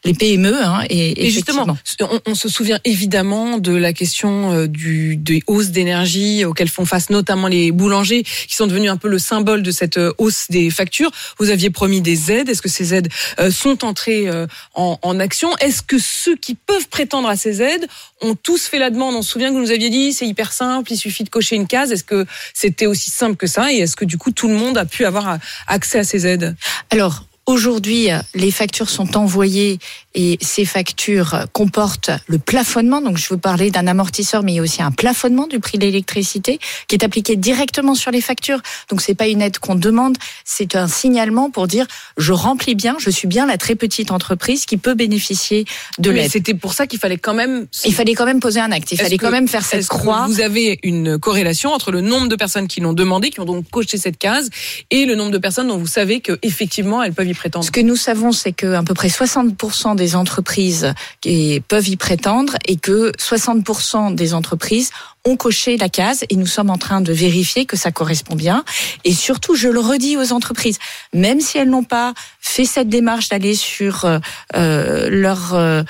[0.08, 0.56] les PME.
[0.64, 5.44] Hein, et, et justement, on, on, se souvient évidemment de la question euh, du, des
[5.48, 9.62] hausses d'énergie auxquelles font face notamment les boulangers, qui sont devenus un peu le symbole
[9.62, 11.12] de cette euh, hausse des factures.
[11.38, 12.50] Vous aviez promis des aides.
[12.50, 13.10] Est-ce que ces aides
[13.52, 14.28] sont entrées
[14.74, 15.56] en, en action?
[15.58, 17.88] Est-ce que ceux qui peuvent prétendre à ces aides
[18.22, 19.16] ont tous fait la demande?
[19.16, 21.56] On se souvient que vous nous aviez dit c'est hyper simple, il suffit de cocher
[21.56, 21.92] une case.
[21.92, 23.72] Est-ce que c'était aussi simple que ça?
[23.74, 25.38] Et est-ce que du coup tout le monde a pu avoir
[25.68, 26.56] accès à ces aides?
[26.90, 29.80] Alors Aujourd'hui, les factures sont envoyées
[30.18, 33.02] et ces factures comportent le plafonnement.
[33.02, 35.78] Donc, je vous parlais d'un amortisseur, mais il y a aussi un plafonnement du prix
[35.78, 38.60] de l'électricité qui est appliqué directement sur les factures.
[38.90, 41.86] Donc, c'est pas une aide qu'on demande, c'est un signalement pour dire
[42.18, 45.66] je remplis bien, je suis bien la très petite entreprise qui peut bénéficier
[46.00, 46.32] de l'aide.
[46.32, 47.68] C'était pour ça qu'il fallait quand même.
[47.86, 48.92] Il fallait quand même poser un acte.
[48.92, 50.26] Il fallait quand même faire cette croix.
[50.28, 53.70] Vous avez une corrélation entre le nombre de personnes qui l'ont demandé, qui ont donc
[53.70, 54.50] coché cette case,
[54.90, 57.64] et le nombre de personnes dont vous savez que effectivement elles peuvent y prétendre?
[57.64, 61.98] Ce que nous savons, c'est que à peu près 60% des entreprises qui peuvent y
[61.98, 64.92] prétendre et que 60% des entreprises
[65.28, 68.64] ont coché la case et nous sommes en train de vérifier que ça correspond bien.
[69.04, 70.80] Et surtout, je le redis aux entreprises,
[71.14, 75.84] même si elles n'ont pas fait cette démarche d'aller sur euh, leur euh,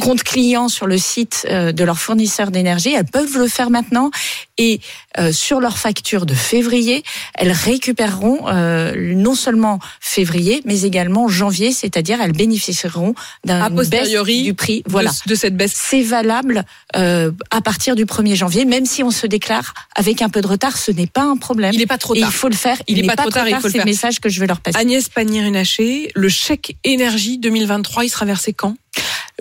[0.00, 4.10] compte client sur le site de leur fournisseur d'énergie, elles peuvent le faire maintenant
[4.58, 4.80] et
[5.18, 7.02] euh, sur leur facture de février,
[7.34, 13.14] elles récupéreront euh, non seulement février, mais également janvier, c'est-à-dire elles bénéficieront
[13.44, 14.82] d'un baisse du prix.
[14.86, 15.74] Voilà, de, de cette baisse.
[15.74, 16.64] C'est valable
[16.96, 20.46] euh, à partir du 1er janvier, même si on se déclare avec un peu de
[20.46, 21.72] retard, ce n'est pas un problème.
[21.72, 22.22] Il n'est pas trop tard.
[22.22, 22.76] Et il faut le faire.
[22.86, 23.48] Il n'est pas, pas, trop tard.
[23.48, 24.78] tard faut le, message que je vais leur passer.
[24.78, 28.76] Agnès Pannier-Runacher, le chèque énergie 2023, il sera versé quand?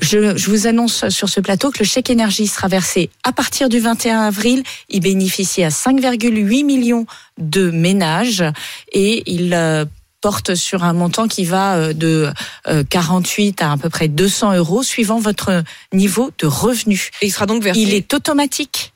[0.01, 3.67] Je, je, vous annonce sur ce plateau que le chèque énergie sera versé à partir
[3.67, 4.63] du 21 avril.
[4.89, 7.05] Il bénéficie à 5,8 millions
[7.39, 8.43] de ménages
[8.91, 9.86] et il euh,
[10.21, 12.32] porte sur un montant qui va euh, de
[12.89, 15.63] 48 à à peu près 200 euros suivant votre
[15.93, 17.09] niveau de revenu.
[17.21, 17.82] Et il sera donc versé.
[17.82, 18.93] Il est automatique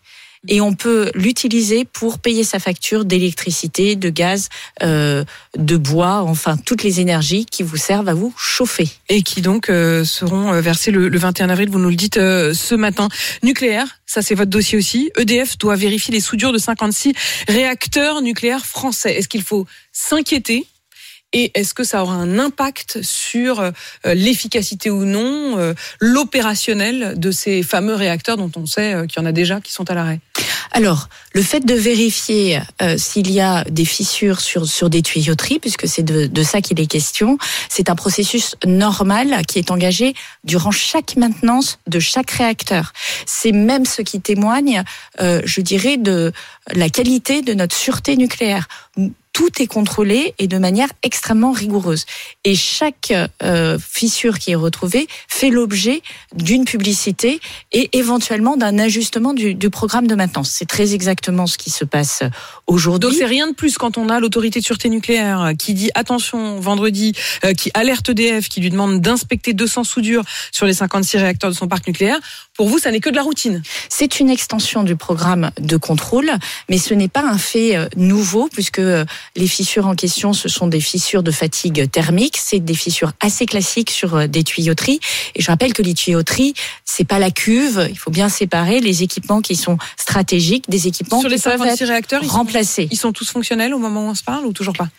[0.48, 4.50] et on peut l'utiliser pour payer sa facture d'électricité, de gaz,
[4.82, 5.24] euh,
[5.58, 8.90] de bois, enfin toutes les énergies qui vous servent à vous chauffer.
[9.10, 12.54] Et qui donc euh, seront versées le, le, 21 avril, vous nous le dites euh,
[12.54, 13.10] ce matin.
[13.44, 15.12] Nucléaire, ça c'est votre dossier aussi.
[15.18, 17.14] EDF doit vérifier les soudures de 56
[17.48, 19.18] réacteurs nucléaires français.
[19.18, 20.66] Est-ce qu'il faut s'inquiéter
[21.34, 23.72] et est-ce que ça aura un impact sur euh,
[24.04, 29.24] l'efficacité ou non, euh, l'opérationnel de ces fameux réacteurs dont on sait euh, qu'il y
[29.24, 30.20] en a déjà qui sont à l'arrêt?
[30.74, 32.62] Alors, le fait de vérifier
[32.98, 36.86] s'il y a des fissures sur, sur des tuyauteries, puisque c'est de, ça qu'il est
[36.86, 40.14] question, c'est un processus normal qui est engagé
[40.46, 42.94] durant chaque maintenance de chaque réacteur.
[43.26, 44.84] C'est même ce qui témoigne,
[45.20, 46.32] je dirais, de
[46.72, 48.70] la qualité de notre sûreté nucléaire
[49.42, 52.06] tout est contrôlé et de manière extrêmement rigoureuse.
[52.44, 53.12] Et chaque
[53.42, 56.04] euh, fissure qui est retrouvée fait l'objet
[56.36, 57.40] d'une publicité
[57.72, 60.52] et éventuellement d'un ajustement du, du, programme de maintenance.
[60.52, 62.22] C'est très exactement ce qui se passe
[62.68, 63.10] aujourd'hui.
[63.10, 66.60] Donc c'est rien de plus quand on a l'autorité de sûreté nucléaire qui dit attention
[66.60, 67.14] vendredi,
[67.44, 71.56] euh, qui alerte EDF, qui lui demande d'inspecter 200 soudures sur les 56 réacteurs de
[71.56, 72.20] son parc nucléaire.
[72.56, 73.64] Pour vous, ça n'est que de la routine.
[73.90, 76.30] C'est une extension du programme de contrôle,
[76.70, 78.82] mais ce n'est pas un fait euh, nouveau puisque
[79.36, 82.38] les fissures en question, ce sont des fissures de fatigue thermique.
[82.38, 85.00] C'est des fissures assez classiques sur des tuyauteries.
[85.36, 86.54] Et je rappelle que les tuyauteries,
[86.86, 87.88] c'est pas la cuve.
[87.90, 91.62] Il faut bien séparer les équipements qui sont stratégiques des équipements sur les qui peuvent
[91.62, 92.84] être réacteurs remplacés.
[92.92, 94.90] Ils sont, ils sont tous fonctionnels au moment où on se parle ou toujours pas?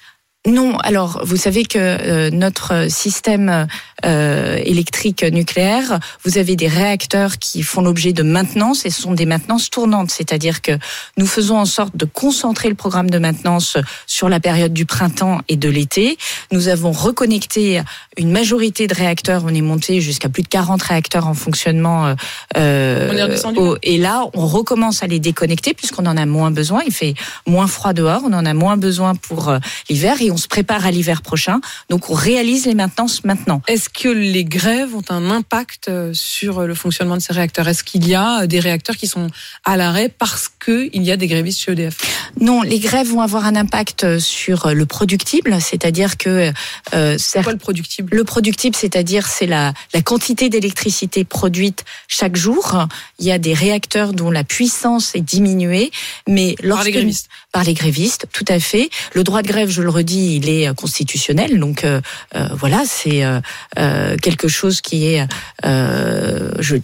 [0.44, 3.68] Non, alors vous savez que euh, notre système
[4.04, 9.12] euh, électrique nucléaire, vous avez des réacteurs qui font l'objet de maintenance et ce sont
[9.14, 10.72] des maintenances tournantes, c'est-à-dire que
[11.16, 13.76] nous faisons en sorte de concentrer le programme de maintenance
[14.08, 16.18] sur la période du printemps et de l'été.
[16.50, 17.80] Nous avons reconnecté
[18.16, 22.16] une majorité de réacteurs, on est monté jusqu'à plus de 40 réacteurs en fonctionnement
[22.56, 26.82] euh, redescendu, au- et là on recommence à les déconnecter puisqu'on en a moins besoin,
[26.84, 27.14] il fait
[27.46, 30.86] moins froid dehors, on en a moins besoin pour euh, l'hiver et on se prépare
[30.86, 31.60] à l'hiver prochain.
[31.90, 33.62] Donc on réalise les maintenances maintenant.
[33.68, 37.68] Est-ce que les grèves ont un impact euh, sur le fonctionnement de ces réacteurs?
[37.68, 39.28] Est-ce qu'il y a euh, des réacteurs qui sont
[39.64, 41.98] à l'arrêt parce qu'il y a des grévistes chez EDF
[42.40, 46.52] Non, les grèves vont avoir un impact sur le productible, c'est-à-dire que
[46.94, 48.16] euh, certes- Quoi le productible?
[48.16, 52.86] le productible, c'est-à-dire c'est la, la quantité d'électricité produite chaque jour.
[53.18, 55.90] Il y a des réacteurs dont la puissance est diminuée,
[56.28, 57.28] mais lorsque les grévistes.
[57.52, 58.90] par les grévistes, tout à fait.
[59.14, 62.00] Le droit de grève, je le redis, il est euh, constitutionnel, donc euh,
[62.34, 63.40] euh, voilà, c'est euh,
[63.78, 65.26] euh, quelque chose qui est
[65.64, 66.76] euh, je,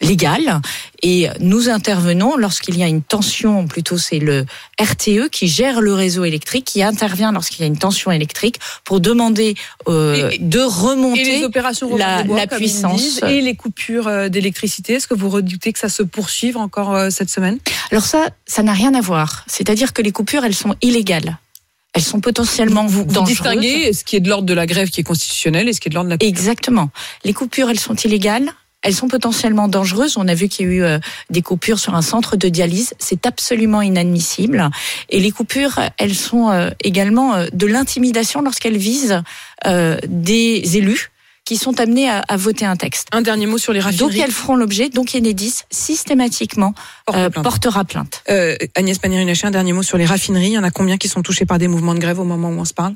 [0.00, 0.60] légal.
[1.02, 4.46] Et nous intervenons lorsqu'il y a une tension, plutôt c'est le
[4.80, 9.00] RTE qui gère le réseau électrique, qui intervient lorsqu'il y a une tension électrique pour
[9.00, 9.54] demander
[9.88, 13.00] euh, de remonter Et les opérations la, bois, puissance.
[13.00, 14.94] disent, et les coupures euh, d'électricité.
[14.94, 17.58] Est-ce que vous redoutez que ça se poursuive encore euh, cette semaine?
[17.90, 19.44] Alors ça, ça n'a rien à voir.
[19.46, 21.38] C'est-à-dire que les coupures, elles sont illégales.
[21.94, 23.28] Elles sont potentiellement Vous dangereuses.
[23.28, 25.88] distinguez ce qui est de l'ordre de la grève qui est constitutionnel et ce qui
[25.88, 26.90] est de l'ordre de la Exactement.
[27.24, 28.52] Les coupures, elles sont illégales.
[28.82, 30.16] Elles sont potentiellement dangereuses.
[30.16, 30.98] On a vu qu'il y a eu euh,
[31.30, 32.94] des coupures sur un centre de dialyse.
[32.98, 34.70] C'est absolument inadmissible.
[35.08, 39.22] Et les coupures, elles sont euh, également euh, de l'intimidation lorsqu'elles visent
[40.06, 41.10] des élus
[41.48, 43.08] qui sont amenés à, à voter un texte.
[43.10, 44.16] Un dernier mot sur les raffineries.
[44.16, 46.74] Donc elles feront l'objet, donc Enedis systématiquement
[47.14, 48.22] euh, portera plainte.
[48.28, 50.48] Euh, Agnès Pannier-Runacher, un dernier mot sur les raffineries.
[50.48, 52.50] Il y en a combien qui sont touchés par des mouvements de grève au moment
[52.50, 52.92] où on se parle?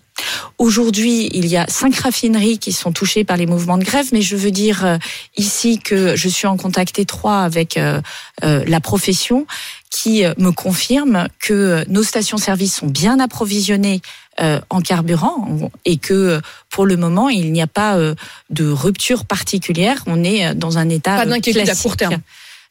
[0.58, 4.20] Aujourd'hui, il y a cinq raffineries qui sont touchées par les mouvements de grève, mais
[4.20, 4.98] je veux dire euh,
[5.38, 8.02] ici que je suis en contact étroit avec euh,
[8.44, 9.46] euh, la profession
[9.92, 14.00] qui euh, me confirme que euh, nos stations-service sont bien approvisionnées
[14.40, 15.46] euh, en carburant
[15.84, 16.40] et que euh,
[16.70, 18.14] pour le moment, il n'y a pas euh,
[18.48, 20.02] de rupture particulière.
[20.06, 22.20] On est dans un état Pas d'inquiétude à court terme.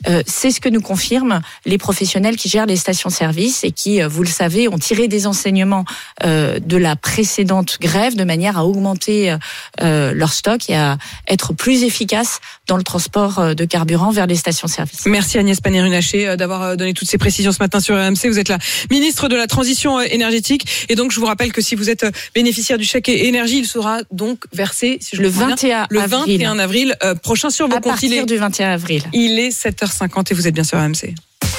[0.08, 4.08] Euh, c'est ce que nous confirment les professionnels qui gèrent les stations-service et qui, euh,
[4.08, 5.86] vous le savez, ont tiré des enseignements
[6.24, 9.36] euh, de la précédente grève de manière à augmenter
[9.82, 10.98] euh, leur stock et à
[11.28, 15.06] être plus efficaces dans le transport euh, de carburant vers les stations-service.
[15.06, 18.28] Merci Agnès Pannier-Runacher euh, d'avoir euh, donné toutes ces précisions ce matin sur RMC.
[18.28, 18.58] Vous êtes la
[18.90, 20.88] ministre de la Transition euh, énergétique.
[20.90, 23.68] Et donc, je vous rappelle que si vous êtes euh, bénéficiaire du chèque énergie, il
[23.68, 26.38] sera donc versé si je Le comprends bien, 21 le avril.
[26.38, 28.02] 21 avril euh, prochain sur vos À comptes.
[28.02, 29.04] Il partir du 21 avril.
[29.14, 29.52] il est
[29.92, 31.14] 7h50 et vous êtes bien sur RMC.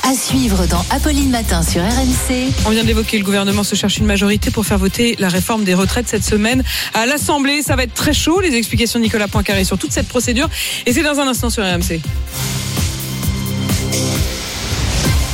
[0.05, 2.53] À suivre dans Apolline Matin sur RMC.
[2.67, 5.75] On vient d'évoquer, le gouvernement se cherche une majorité pour faire voter la réforme des
[5.75, 7.63] retraites cette semaine à l'Assemblée.
[7.63, 10.49] Ça va être très chaud, les explications de Nicolas Poincaré sur toute cette procédure.
[10.87, 12.01] Et c'est dans un instant sur RMC.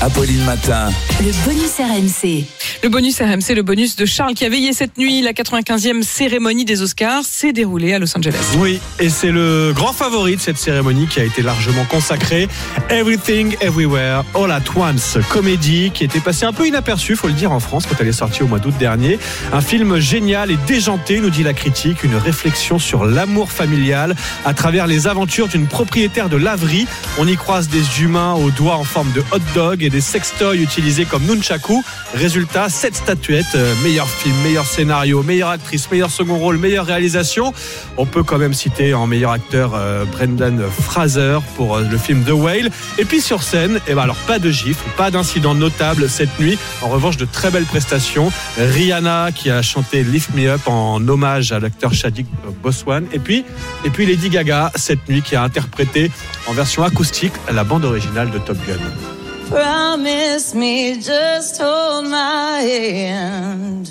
[0.00, 0.90] Apolline Matin.
[1.18, 2.44] Le bonus RMC.
[2.84, 5.22] Le bonus RMC, le bonus de Charles qui a veillé cette nuit.
[5.22, 8.36] La 95e cérémonie des Oscars s'est déroulée à Los Angeles.
[8.58, 12.46] Oui, et c'est le grand favori de cette cérémonie qui a été largement consacrée.
[12.90, 17.50] Everything, Everywhere, All at Once, comédie qui était passée un peu inaperçue, faut le dire,
[17.50, 19.18] en France quand elle est sortie au mois d'août dernier.
[19.52, 24.54] Un film génial et déjanté, nous dit la critique, une réflexion sur l'amour familial à
[24.54, 26.86] travers les aventures d'une propriétaire de laverie.
[27.18, 30.60] On y croise des humains aux doigts en forme de hot dog et des sextoys
[30.60, 31.82] utilisés comme nunchaku.
[32.12, 37.54] Résultat, sept statuettes, euh, meilleur film, meilleur scénario, meilleure actrice, meilleur second rôle, meilleure réalisation.
[37.96, 42.22] On peut quand même citer en meilleur acteur euh, Brendan Fraser pour euh, le film
[42.22, 42.70] The Whale.
[42.98, 46.58] Et puis sur scène, eh ben alors pas de gifles, pas d'incident notable cette nuit.
[46.82, 48.30] En revanche, de très belles prestations.
[48.58, 52.26] Rihanna qui a chanté Lift Me Up en hommage à l'acteur Chadwick
[52.62, 53.06] Boseman.
[53.12, 53.42] Et puis,
[53.86, 56.10] et puis Lady Gaga cette nuit qui a interprété
[56.46, 59.17] en version acoustique la bande originale de Top Gun.
[59.48, 63.90] Promise me, just hold my hand.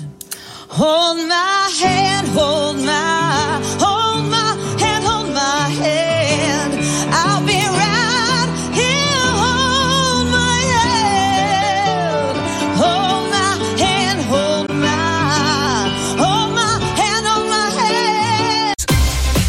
[0.68, 6.72] Hold my hand, hold my, hold my hand, hold my hand.
[7.10, 12.36] I'll be right here, hold my hand.
[12.78, 13.52] Hold my
[13.82, 15.90] hand, hold my,
[16.22, 18.76] hold my hand, hold my hand.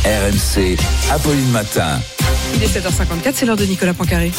[0.03, 0.75] RMC.
[1.11, 2.01] Apolline Matin.
[2.55, 4.31] Il est 7h54, c'est l'heure de Nicolas Poincaré.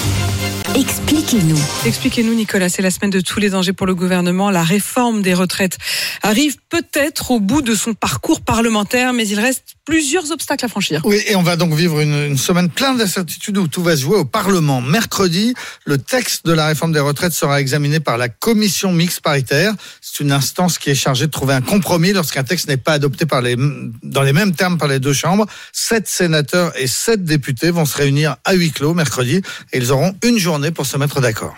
[0.76, 1.58] Expliquez-nous.
[1.84, 4.50] Expliquez-nous, Nicolas, c'est la semaine de tous les dangers pour le gouvernement.
[4.50, 5.78] La réforme des retraites
[6.22, 11.00] arrive peut-être au bout de son parcours parlementaire, mais il reste plusieurs obstacles à franchir.
[11.04, 14.02] Oui, et on va donc vivre une, une semaine pleine d'incertitudes où tout va se
[14.02, 14.80] jouer au Parlement.
[14.80, 15.54] Mercredi,
[15.84, 19.74] le texte de la réforme des retraites sera examiné par la commission mixte paritaire.
[20.00, 23.26] C'est une instance qui est chargée de trouver un compromis lorsqu'un texte n'est pas adopté
[23.26, 23.56] par les,
[24.04, 25.46] dans les mêmes termes par les deux chambres.
[25.72, 29.42] Sept sénateurs et sept députés vont se réunir à huis clos mercredi
[29.72, 31.56] et ils auront une journée pour se mettre d'accord.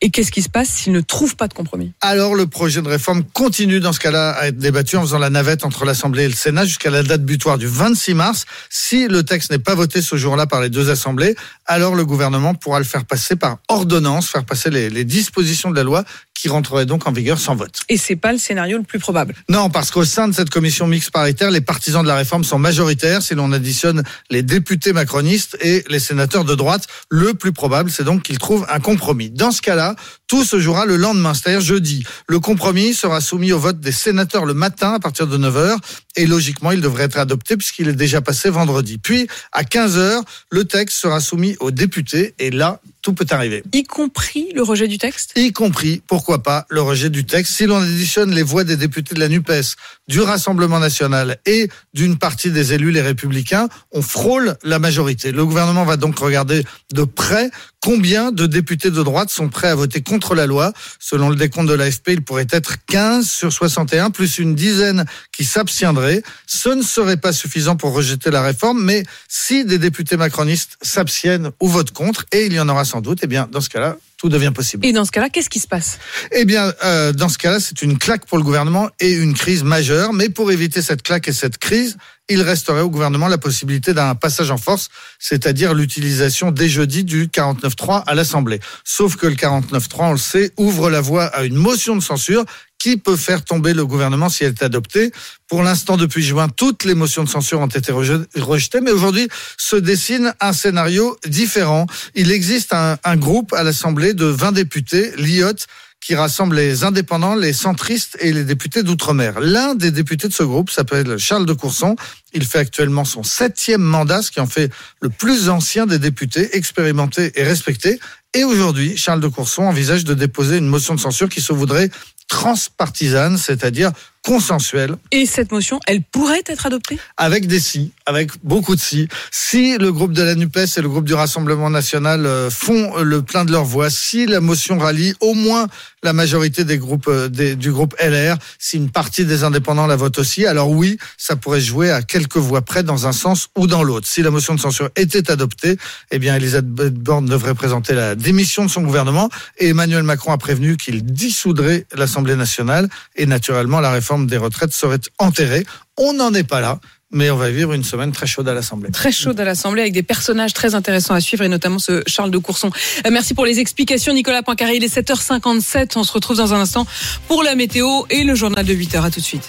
[0.00, 1.92] Et qu'est-ce qui se passe s'ils ne trouvent pas de compromis?
[2.00, 5.28] Alors le projet de réforme continue dans ce cas-là à être débattu en faisant la
[5.28, 8.44] navette entre l'Assemblée et le Sénat jusqu'à la date butoir du 26 mars.
[8.70, 11.34] Si le texte n'est pas voté ce jour-là par les deux assemblées,
[11.66, 15.76] alors le gouvernement pourra le faire passer par ordonnance, faire passer les, les dispositions de
[15.76, 16.04] la loi
[16.38, 17.80] qui rentrerait donc en vigueur sans vote.
[17.88, 19.34] Et c'est pas le scénario le plus probable.
[19.48, 22.60] Non, parce qu'au sein de cette commission mixte paritaire, les partisans de la réforme sont
[22.60, 26.86] majoritaires si l'on additionne les députés macronistes et les sénateurs de droite.
[27.10, 29.30] Le plus probable, c'est donc qu'ils trouvent un compromis.
[29.30, 29.96] Dans ce cas-là,
[30.28, 32.04] tout se jouera le lendemain, c'est-à-dire jeudi.
[32.28, 35.76] Le compromis sera soumis au vote des sénateurs le matin à partir de 9h
[36.16, 38.98] et logiquement, il devrait être adopté puisqu'il est déjà passé vendredi.
[38.98, 43.62] Puis, à 15h, le texte sera soumis aux députés et là, tout peut arriver.
[43.72, 45.32] Y compris le rejet du texte?
[45.34, 47.54] Y compris, pourquoi pas, le rejet du texte.
[47.54, 49.76] Si l'on additionne les voix des députés de la NUPES,
[50.08, 55.32] du Rassemblement national et d'une partie des élus, les républicains, on frôle la majorité.
[55.32, 57.50] Le gouvernement va donc regarder de près
[57.80, 60.72] combien de députés de droite sont prêts à voter contre la loi?
[60.98, 65.44] Selon le décompte de l'AFP, il pourrait être 15 sur 61, plus une dizaine qui
[65.44, 66.22] s'abstiendraient.
[66.46, 71.50] Ce ne serait pas suffisant pour rejeter la réforme, mais si des députés macronistes s'abstiennent
[71.60, 73.96] ou votent contre, et il y en aura sans doute, eh bien, dans ce cas-là,
[74.18, 74.84] tout devient possible.
[74.84, 75.98] Et dans ce cas-là, qu'est-ce qui se passe?
[76.32, 79.62] Eh bien, euh, dans ce cas-là, c'est une claque pour le gouvernement et une crise
[79.62, 80.12] majeure.
[80.12, 81.96] Mais pour éviter cette claque et cette crise,
[82.28, 87.28] il resterait au gouvernement la possibilité d'un passage en force, c'est-à-dire l'utilisation dès jeudi du
[87.28, 88.60] 49.3 à l'Assemblée.
[88.84, 92.44] Sauf que le 49.3, on le sait, ouvre la voie à une motion de censure
[92.78, 95.12] qui peut faire tomber le gouvernement si elle est adoptée?
[95.48, 99.76] Pour l'instant, depuis juin, toutes les motions de censure ont été rejetées, mais aujourd'hui se
[99.76, 101.86] dessine un scénario différent.
[102.14, 105.54] Il existe un, groupe à l'Assemblée de 20 députés, l'IOT,
[106.00, 109.40] qui rassemble les indépendants, les centristes et les députés d'outre-mer.
[109.40, 111.96] L'un des députés de ce groupe s'appelle Charles de Courson.
[112.32, 114.70] Il fait actuellement son septième mandat, ce qui en fait
[115.00, 117.98] le plus ancien des députés, expérimentés et respectés.
[118.34, 121.90] Et aujourd'hui, Charles de Courson envisage de déposer une motion de censure qui se voudrait
[122.28, 123.90] transpartisane, c'est-à-dire
[124.22, 124.96] consensuelle.
[125.10, 126.98] Et cette motion, elle pourrait être adoptée?
[127.16, 129.08] Avec des si, avec beaucoup de si.
[129.30, 133.22] Si le groupe de la NUPES et le groupe du Rassemblement national euh, font le
[133.22, 135.66] plein de leur voix, si la motion rallie au moins
[136.02, 139.96] la majorité des groupes euh, des, du groupe LR, si une partie des indépendants la
[139.96, 143.66] vote aussi, alors oui, ça pourrait jouer à quelques voix près dans un sens ou
[143.66, 144.06] dans l'autre.
[144.06, 145.76] Si la motion de censure était adoptée,
[146.10, 150.38] eh bien Elisabeth Borne devrait présenter la démission de son gouvernement et Emmanuel Macron a
[150.38, 155.66] prévenu qu'il dissoudrait l'Assemblée nationale et naturellement la réforme des retraites serait enterrée.
[155.96, 156.80] On n'en est pas là.
[157.10, 158.90] Mais on va vivre une semaine très chaude à l'Assemblée.
[158.90, 162.30] Très chaude à l'Assemblée avec des personnages très intéressants à suivre et notamment ce Charles
[162.30, 162.70] de Courson.
[163.06, 164.76] Euh, merci pour les explications Nicolas Poincaré.
[164.76, 165.92] Il est 7h57.
[165.96, 166.86] On se retrouve dans un instant
[167.26, 169.02] pour la météo et le journal de 8h.
[169.02, 169.44] À tout de suite.